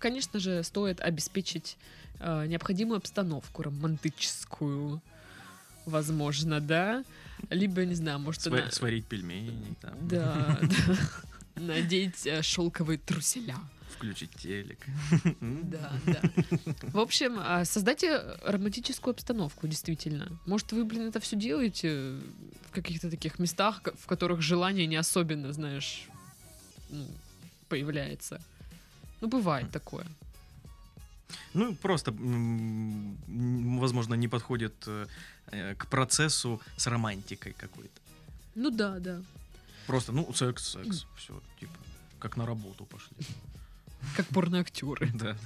Конечно 0.00 0.40
же, 0.40 0.64
стоит 0.64 1.00
обеспечить 1.00 1.76
э, 2.18 2.46
необходимую 2.46 2.96
обстановку 2.96 3.62
романтическую. 3.62 5.00
Возможно, 5.86 6.60
да. 6.60 7.04
Либо, 7.50 7.84
не 7.84 7.94
знаю, 7.94 8.18
может, 8.18 8.46
Сва- 8.46 8.60
она... 8.62 8.70
Сварить 8.70 9.06
пельмени, 9.06 9.74
там, 9.80 10.08
Да, 10.08 10.58
да. 10.86 10.98
Надеть 11.62 12.26
э, 12.26 12.42
шелковые 12.42 12.98
труселя. 12.98 13.56
включить 13.94 14.30
телек. 14.36 14.86
Да, 15.40 15.92
да. 16.06 16.20
В 16.92 16.98
общем, 16.98 17.36
а, 17.38 17.64
создайте 17.64 18.18
романтическую 18.44 19.12
обстановку, 19.12 19.68
действительно. 19.68 20.28
Может, 20.46 20.72
вы, 20.72 20.84
блин, 20.84 21.08
это 21.08 21.20
все 21.20 21.36
делаете 21.36 22.16
в 22.68 22.72
каких-то 22.72 23.10
таких 23.10 23.38
местах, 23.38 23.82
в 23.98 24.06
которых 24.06 24.40
желание 24.40 24.86
не 24.86 24.96
особенно, 24.96 25.52
знаешь, 25.52 26.08
ну, 26.88 27.06
появляется. 27.68 28.40
Ну, 29.20 29.28
бывает 29.28 29.70
такое. 29.70 30.06
Ну, 31.54 31.74
просто, 31.74 32.12
возможно, 33.78 34.14
не 34.14 34.28
подходит 34.28 34.74
э, 34.86 35.06
к 35.76 35.86
процессу 35.86 36.60
с 36.76 36.86
романтикой 36.86 37.52
какой-то. 37.52 38.00
Ну 38.54 38.70
да, 38.70 38.98
да. 38.98 39.22
Просто, 39.86 40.12
ну, 40.12 40.32
секс, 40.34 40.72
секс, 40.72 41.06
все, 41.16 41.40
типа, 41.60 41.72
как 42.18 42.36
на 42.36 42.46
работу 42.46 42.84
пошли. 42.84 43.16
Как 44.16 44.26
порноактеры. 44.26 45.10
Да. 45.14 45.36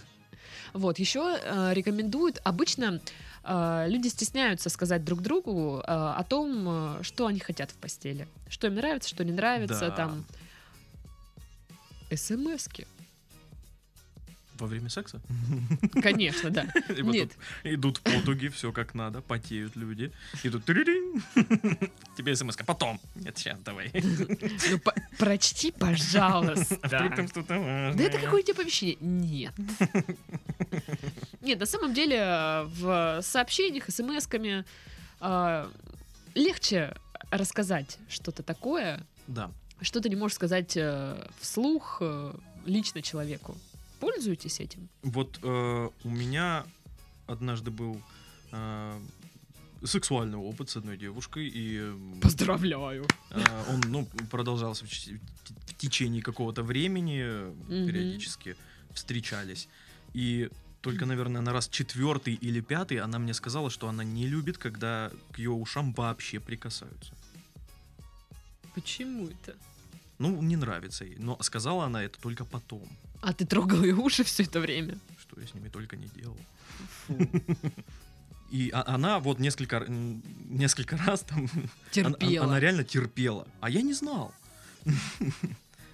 Вот, 0.72 0.98
еще 0.98 1.38
э, 1.42 1.74
рекомендуют, 1.74 2.40
обычно 2.44 3.00
э, 3.44 3.84
люди 3.88 4.08
стесняются 4.08 4.70
сказать 4.70 5.04
друг 5.04 5.20
другу 5.20 5.78
э, 5.80 5.82
о 5.86 6.22
том, 6.24 6.98
э, 6.98 7.02
что 7.02 7.26
они 7.26 7.40
хотят 7.40 7.70
в 7.70 7.74
постели. 7.74 8.26
Что 8.48 8.68
им 8.68 8.74
нравится, 8.76 9.08
что 9.08 9.24
не 9.24 9.32
нравится, 9.32 9.88
Да. 9.88 9.90
там... 9.90 10.24
СМСки. 12.14 12.86
Во 14.58 14.66
время 14.66 14.88
секса? 14.88 15.20
Конечно, 16.02 16.50
да. 16.50 16.66
И 16.96 17.02
Нет. 17.02 17.32
идут 17.64 18.00
потуги, 18.00 18.48
все 18.48 18.72
как 18.72 18.94
надо, 18.94 19.20
потеют 19.20 19.76
люди. 19.76 20.12
Идут. 20.44 20.64
Тебе 20.64 22.34
смс 22.34 22.56
потом. 22.64 23.00
Нет, 23.16 23.36
сейчас, 23.38 23.58
давай. 23.60 23.90
Ну, 24.70 24.78
по- 24.78 24.94
прочти, 25.18 25.70
пожалуйста. 25.72 26.78
А 26.82 26.86
вдруг 26.88 27.16
там 27.16 27.28
что-то 27.28 27.54
важное? 27.58 27.94
Да 27.94 28.02
это 28.04 28.18
какое-нибудь 28.18 28.50
оповещение? 28.54 28.96
Нет. 29.00 29.54
Нет, 31.42 31.60
на 31.60 31.66
самом 31.66 31.94
деле 31.94 32.62
в 32.80 33.20
сообщениях, 33.22 33.88
смс-ками 33.88 34.64
э, 35.20 35.70
легче 36.34 36.94
рассказать 37.30 37.98
что-то 38.08 38.42
такое, 38.42 39.06
Да. 39.26 39.50
что 39.80 40.00
ты 40.00 40.08
не 40.08 40.16
можешь 40.16 40.34
сказать 40.36 40.76
э, 40.76 41.28
вслух 41.40 41.98
э, 42.00 42.34
лично 42.64 43.02
человеку. 43.02 43.56
Пользуйтесь 44.20 44.60
этим. 44.60 44.88
Вот 45.02 45.38
э, 45.42 45.90
у 46.04 46.08
меня 46.08 46.64
однажды 47.26 47.70
был 47.70 48.00
э, 48.52 49.00
сексуальный 49.84 50.38
опыт 50.38 50.70
с 50.70 50.76
одной 50.76 50.96
девушкой, 50.96 51.50
и 51.54 51.92
Поздравляю. 52.22 53.06
э, 53.30 53.40
он 53.68 53.80
ну, 53.86 54.06
продолжался 54.30 54.86
в, 54.86 54.88
в 54.88 55.74
течение 55.76 56.22
какого-то 56.22 56.62
времени, 56.62 57.24
Мгм. 57.68 57.86
периодически 57.86 58.56
встречались. 58.94 59.68
И 60.14 60.48
только, 60.80 61.04
наверное, 61.04 61.42
на 61.42 61.52
раз 61.52 61.68
четвертый 61.68 62.32
или 62.32 62.60
пятый 62.62 63.00
она 63.00 63.18
мне 63.18 63.34
сказала, 63.34 63.68
что 63.68 63.86
она 63.86 64.02
не 64.02 64.26
любит, 64.26 64.56
когда 64.56 65.10
к 65.32 65.38
ее 65.38 65.50
ушам 65.50 65.92
вообще 65.92 66.40
прикасаются. 66.40 67.12
Почему 68.74 69.26
это? 69.28 69.56
Ну, 70.18 70.40
не 70.40 70.56
нравится 70.56 71.04
ей. 71.04 71.16
Но 71.18 71.36
сказала 71.42 71.84
она 71.84 72.02
это 72.02 72.18
только 72.18 72.46
потом, 72.46 72.88
А 73.20 73.32
ты 73.32 73.46
трогал 73.46 73.82
ее 73.82 73.94
уши 73.94 74.24
все 74.24 74.42
это 74.44 74.60
время? 74.60 74.98
что 75.18 75.40
я 75.40 75.46
с 75.46 75.54
ними 75.54 75.68
только 75.68 75.96
не 75.96 76.06
делал. 76.08 76.36
И 78.50 78.70
а- 78.70 78.84
она 78.86 79.18
вот 79.18 79.40
несколько, 79.40 79.84
несколько 79.88 80.96
раз 80.96 81.22
там... 81.22 81.48
Она, 81.48 81.68
Терпела. 81.90 82.46
она 82.46 82.60
реально 82.60 82.84
терпела. 82.84 83.46
А 83.60 83.68
я 83.68 83.82
не 83.82 83.92
знал. 83.92 84.32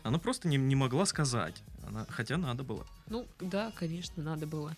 Она 0.02 0.18
просто 0.18 0.48
не, 0.48 0.56
не 0.56 0.74
могла 0.74 1.06
сказать. 1.06 1.62
Она, 1.86 2.06
хотя 2.08 2.36
надо 2.36 2.64
было. 2.64 2.84
Ну, 3.08 3.26
да, 3.40 3.72
конечно, 3.76 4.22
надо 4.22 4.46
было. 4.46 4.76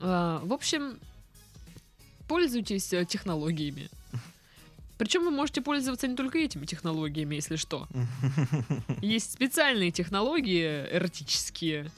А, 0.00 0.40
в 0.44 0.52
общем, 0.52 0.98
пользуйтесь 2.26 2.92
э, 2.92 3.04
технологиями. 3.04 3.88
Причем 5.02 5.24
вы 5.24 5.32
можете 5.32 5.60
пользоваться 5.62 6.06
не 6.06 6.14
только 6.14 6.38
этими 6.38 6.64
технологиями, 6.64 7.34
если 7.34 7.56
что. 7.56 7.88
Есть 9.02 9.32
специальные 9.32 9.90
технологии 9.90 10.86
эротические, 10.92 11.90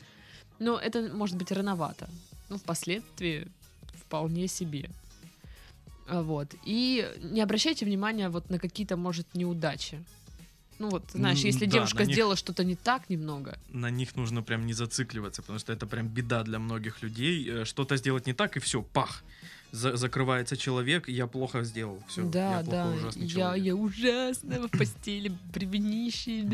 но 0.59 0.79
это 0.79 1.11
может 1.13 1.37
быть 1.37 1.53
рановато. 1.53 2.09
Ну, 2.49 2.57
впоследствии 2.57 3.47
вполне 4.07 4.49
себе. 4.49 4.89
А, 6.09 6.23
Вот. 6.23 6.55
И 6.65 7.07
не 7.21 7.43
обращайте 7.43 7.85
внимания 7.85 8.31
вот 8.31 8.49
на 8.49 8.59
какие-то, 8.59 8.97
может, 8.97 9.27
неудачи. 9.35 10.03
Ну 10.79 10.89
вот, 10.89 11.05
знаешь, 11.13 11.41
если 11.45 11.67
да, 11.67 11.73
девушка 11.73 12.05
них- 12.05 12.15
сделала 12.15 12.37
что-то 12.37 12.65
не 12.65 12.75
так 12.75 13.11
немного, 13.11 13.59
На 13.69 13.91
них 13.91 14.17
нужно 14.17 14.43
прям 14.43 14.65
не 14.65 14.73
зацикливаться, 14.73 15.43
потому 15.43 15.59
что 15.59 15.75
это 15.75 15.87
прям 15.87 16.09
беда 16.09 16.43
для 16.43 16.59
многих 16.59 17.03
людей. 17.03 17.47
Э, 17.51 17.65
Что-то 17.67 17.97
сделать 17.99 18.27
не 18.27 18.33
так, 18.33 18.57
и 18.57 18.61
все, 18.61 18.81
пах. 18.81 19.23
За- 19.75 19.97
закрывается 19.97 20.57
человек, 20.57 21.09
я 21.09 21.27
плохо 21.27 21.65
сделал. 21.65 22.01
Все, 22.07 22.23
да, 22.25 22.59
я 22.59 22.63
да, 22.63 22.71
плохой, 22.85 22.99
ужасный 23.01 23.27
я, 23.27 23.29
человек. 23.29 23.65
я 23.65 23.75
ужасно 23.75 24.69
в 24.69 24.71
постели, 24.71 25.33
применищий. 25.53 26.45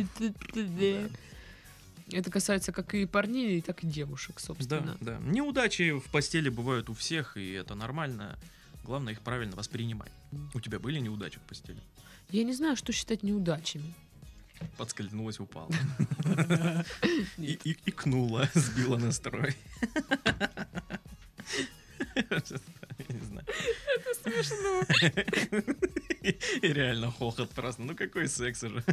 Это 2.12 2.30
касается 2.30 2.72
как 2.72 2.94
и 2.94 3.04
парней, 3.06 3.60
так 3.60 3.84
и 3.84 3.86
девушек, 3.86 4.36
Да, 4.36 4.42
собственно. 4.42 4.96
да. 5.00 5.18
Неудачи 5.20 5.92
в 5.98 6.04
постели 6.10 6.48
бывают 6.48 6.88
у 6.88 6.94
всех, 6.94 7.36
и 7.36 7.52
это 7.52 7.74
нормально. 7.74 8.38
Главное 8.84 9.12
их 9.12 9.20
правильно 9.20 9.54
воспринимать. 9.54 10.10
У 10.54 10.60
тебя 10.60 10.78
были 10.78 10.98
неудачи 10.98 11.38
в 11.38 11.42
постели? 11.42 11.80
Я 12.30 12.42
не 12.44 12.54
знаю, 12.54 12.74
что 12.76 12.92
считать 12.92 13.22
неудачами. 13.22 13.94
Подскользнулась, 14.78 15.38
упала. 15.40 15.70
И 17.38 17.58
и- 17.64 17.76
икнула, 17.86 18.48
сбила 18.54 18.96
настрой. 18.96 19.54
Не 23.12 23.26
знаю. 23.26 23.46
Это 23.96 24.14
смешно. 24.22 24.82
И 26.62 26.72
реально 26.72 27.10
хохот 27.10 27.50
просто. 27.50 27.82
Ну 27.82 27.94
какой 27.96 28.28
секс 28.28 28.62
уже. 28.62 28.84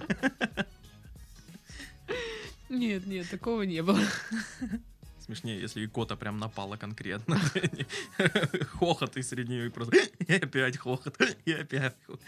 Нет, 2.70 3.06
нет, 3.06 3.30
такого 3.30 3.62
не 3.64 3.82
было. 3.82 4.00
Смешнее, 5.20 5.60
если 5.60 5.86
икота 5.86 6.16
прям 6.16 6.38
напала 6.38 6.78
конкретно. 6.78 7.38
Хохот 8.80 9.18
и 9.18 9.22
среди 9.22 9.52
нее 9.54 9.70
просто. 9.70 9.98
И 10.26 10.34
опять 10.34 10.78
хохот. 10.78 11.18
И 11.46 11.52
опять 11.52 11.96
хохот. 12.06 12.22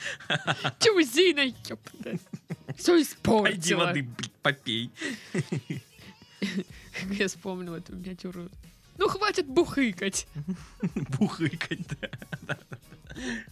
Чузина, 0.80 1.46
ёпта. 1.70 2.20
Все 2.78 2.92
Пойди 2.94 3.04
испортила. 3.04 3.86
воды 3.86 4.04
блядь, 4.04 4.32
попей. 4.42 4.92
Я 7.12 7.28
вспомнила 7.28 7.78
эту 7.78 7.96
миниатюру. 7.96 8.50
Ну, 9.00 9.08
хватит 9.08 9.48
бухыкать. 9.48 10.28
Бухыкать, 11.20 11.80
да. 11.98 12.58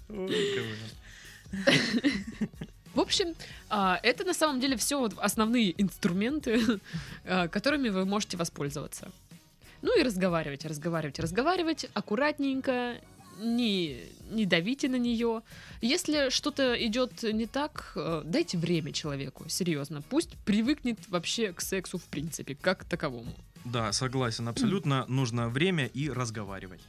В 2.93 2.99
общем, 2.99 3.33
а, 3.69 3.97
это 4.03 4.25
на 4.25 4.33
самом 4.33 4.59
деле 4.59 4.75
все 4.75 5.09
основные 5.17 5.73
инструменты, 5.81 6.61
а, 7.23 7.47
которыми 7.47 7.87
вы 7.87 8.05
можете 8.05 8.35
воспользоваться. 8.35 9.09
Ну 9.81 9.97
и 9.97 10.03
разговаривать, 10.03 10.65
разговаривать, 10.65 11.19
разговаривать 11.19 11.85
аккуратненько, 11.93 12.97
не, 13.39 14.01
не 14.29 14.45
давите 14.45 14.89
на 14.89 14.97
нее. 14.97 15.43
Если 15.79 16.29
что-то 16.29 16.73
идет 16.85 17.23
не 17.23 17.45
так, 17.45 17.93
э, 17.95 18.23
дайте 18.25 18.57
время 18.57 18.91
человеку, 18.91 19.47
серьезно. 19.47 20.01
Пусть 20.01 20.31
привыкнет 20.43 20.99
вообще 21.07 21.53
к 21.53 21.61
сексу 21.61 21.99
в 21.99 22.05
принципе, 22.05 22.55
как 22.55 22.83
таковому. 22.83 23.33
Да, 23.71 23.91
согласен, 23.91 24.47
абсолютно 24.47 25.05
нужно 25.07 25.49
время 25.49 25.85
и 25.87 26.09
разговаривать. 26.09 26.81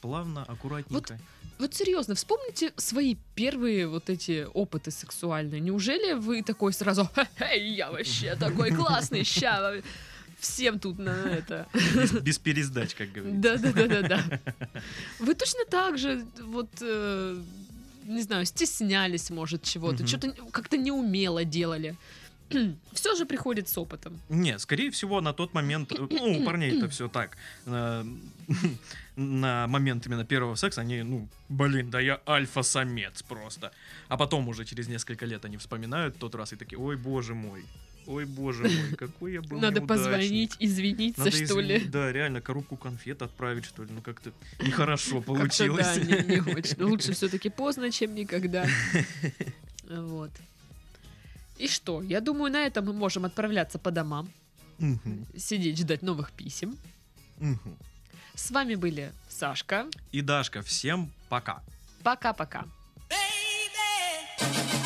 Плавно, 0.00 0.44
аккуратненько. 0.44 1.18
Вот 1.58 1.74
серьезно, 1.74 2.14
вспомните 2.14 2.72
свои 2.76 3.16
первые 3.34 3.86
вот 3.86 4.10
эти 4.10 4.46
опыты 4.54 4.90
сексуальные. 4.90 5.60
Неужели 5.60 6.14
вы 6.14 6.42
такой 6.42 6.72
сразу, 6.72 7.08
«Хе-хе, 7.14 7.74
я 7.74 7.92
вообще 7.92 8.34
такой 8.34 8.70
классный, 8.72 9.24
ща 9.24 9.72
всем 10.38 10.78
тут 10.78 10.98
на 10.98 11.10
это. 11.10 11.66
Без, 11.72 12.12
без 12.12 12.38
пересдач, 12.38 12.94
как 12.94 13.12
говорится. 13.12 13.40
Да, 13.40 13.56
да, 13.56 13.72
да, 13.72 13.86
да, 13.86 14.08
да. 14.08 14.40
Вы 15.18 15.34
точно 15.34 15.60
так 15.70 15.96
же, 15.96 16.24
вот, 16.42 16.68
э, 16.80 17.42
не 18.04 18.22
знаю, 18.22 18.44
стеснялись, 18.44 19.30
может, 19.30 19.62
чего-то, 19.62 20.06
что-то 20.06 20.32
как-то 20.50 20.76
неумело 20.76 21.44
делали. 21.44 21.96
Все 22.92 23.14
же 23.16 23.26
приходит 23.26 23.68
с 23.68 23.78
опытом. 23.78 24.20
Не, 24.28 24.58
скорее 24.58 24.90
всего, 24.90 25.20
на 25.20 25.32
тот 25.32 25.54
момент, 25.54 25.92
э, 25.92 25.96
ну, 26.10 26.38
у 26.40 26.44
парней 26.44 26.76
это 26.76 26.88
все 26.88 27.08
так. 27.08 27.36
э, 27.66 28.04
На 29.16 29.66
момент 29.68 30.06
именно 30.06 30.24
первого 30.24 30.56
секса 30.56 30.80
они, 30.80 31.02
ну, 31.02 31.28
блин, 31.48 31.88
да 31.90 32.00
я 32.00 32.20
альфа-самец 32.26 33.22
просто. 33.22 33.70
А 34.08 34.16
потом 34.16 34.48
уже 34.48 34.64
через 34.64 34.88
несколько 34.88 35.24
лет 35.24 35.44
они 35.44 35.56
вспоминают 35.56 36.18
тот 36.18 36.34
раз 36.34 36.52
и 36.52 36.56
такие, 36.56 36.78
ой, 36.78 36.96
боже 36.96 37.34
мой, 37.34 37.64
ой, 38.06 38.24
боже 38.24 38.64
мой, 38.64 38.96
какой 38.98 39.34
я 39.34 39.40
был 39.42 39.60
Надо 39.60 39.80
неудачник». 39.80 39.88
позвонить, 39.88 40.56
извиниться, 40.58 41.24
Надо 41.24 41.30
что 41.46 41.60
ли. 41.60 41.76
извини- 41.76 41.90
Да, 41.90 42.10
реально, 42.12 42.40
коробку 42.40 42.76
конфет 42.76 43.22
отправить, 43.22 43.64
что 43.66 43.84
ли. 43.84 43.88
Ну, 43.92 44.02
как-то 44.02 44.32
нехорошо 44.60 45.20
получилось. 45.20 45.86
да, 45.96 46.04
не, 46.04 46.34
не 46.34 46.40
очень. 46.40 46.82
Лучше 46.82 47.12
все-таки 47.12 47.50
поздно, 47.50 47.92
чем 47.92 48.14
никогда. 48.16 48.66
Вот. 49.88 50.30
И 51.58 51.68
что? 51.68 52.02
Я 52.02 52.20
думаю, 52.20 52.52
на 52.52 52.66
этом 52.66 52.86
мы 52.86 52.92
можем 52.92 53.24
отправляться 53.24 53.78
по 53.78 53.90
домам, 53.90 54.30
Мгм, 54.78 55.26
сидеть, 55.36 55.78
ждать 55.78 56.02
новых 56.02 56.32
писем. 56.32 56.76
мгм. 57.38 57.76
С 58.34 58.50
вами 58.50 58.74
были 58.74 59.12
Сашка. 59.28 59.86
И 60.10 60.20
Дашка, 60.20 60.62
всем 60.62 61.12
пока. 61.28 61.62
Пока-пока. 62.02 62.64
Baby, 63.08 64.83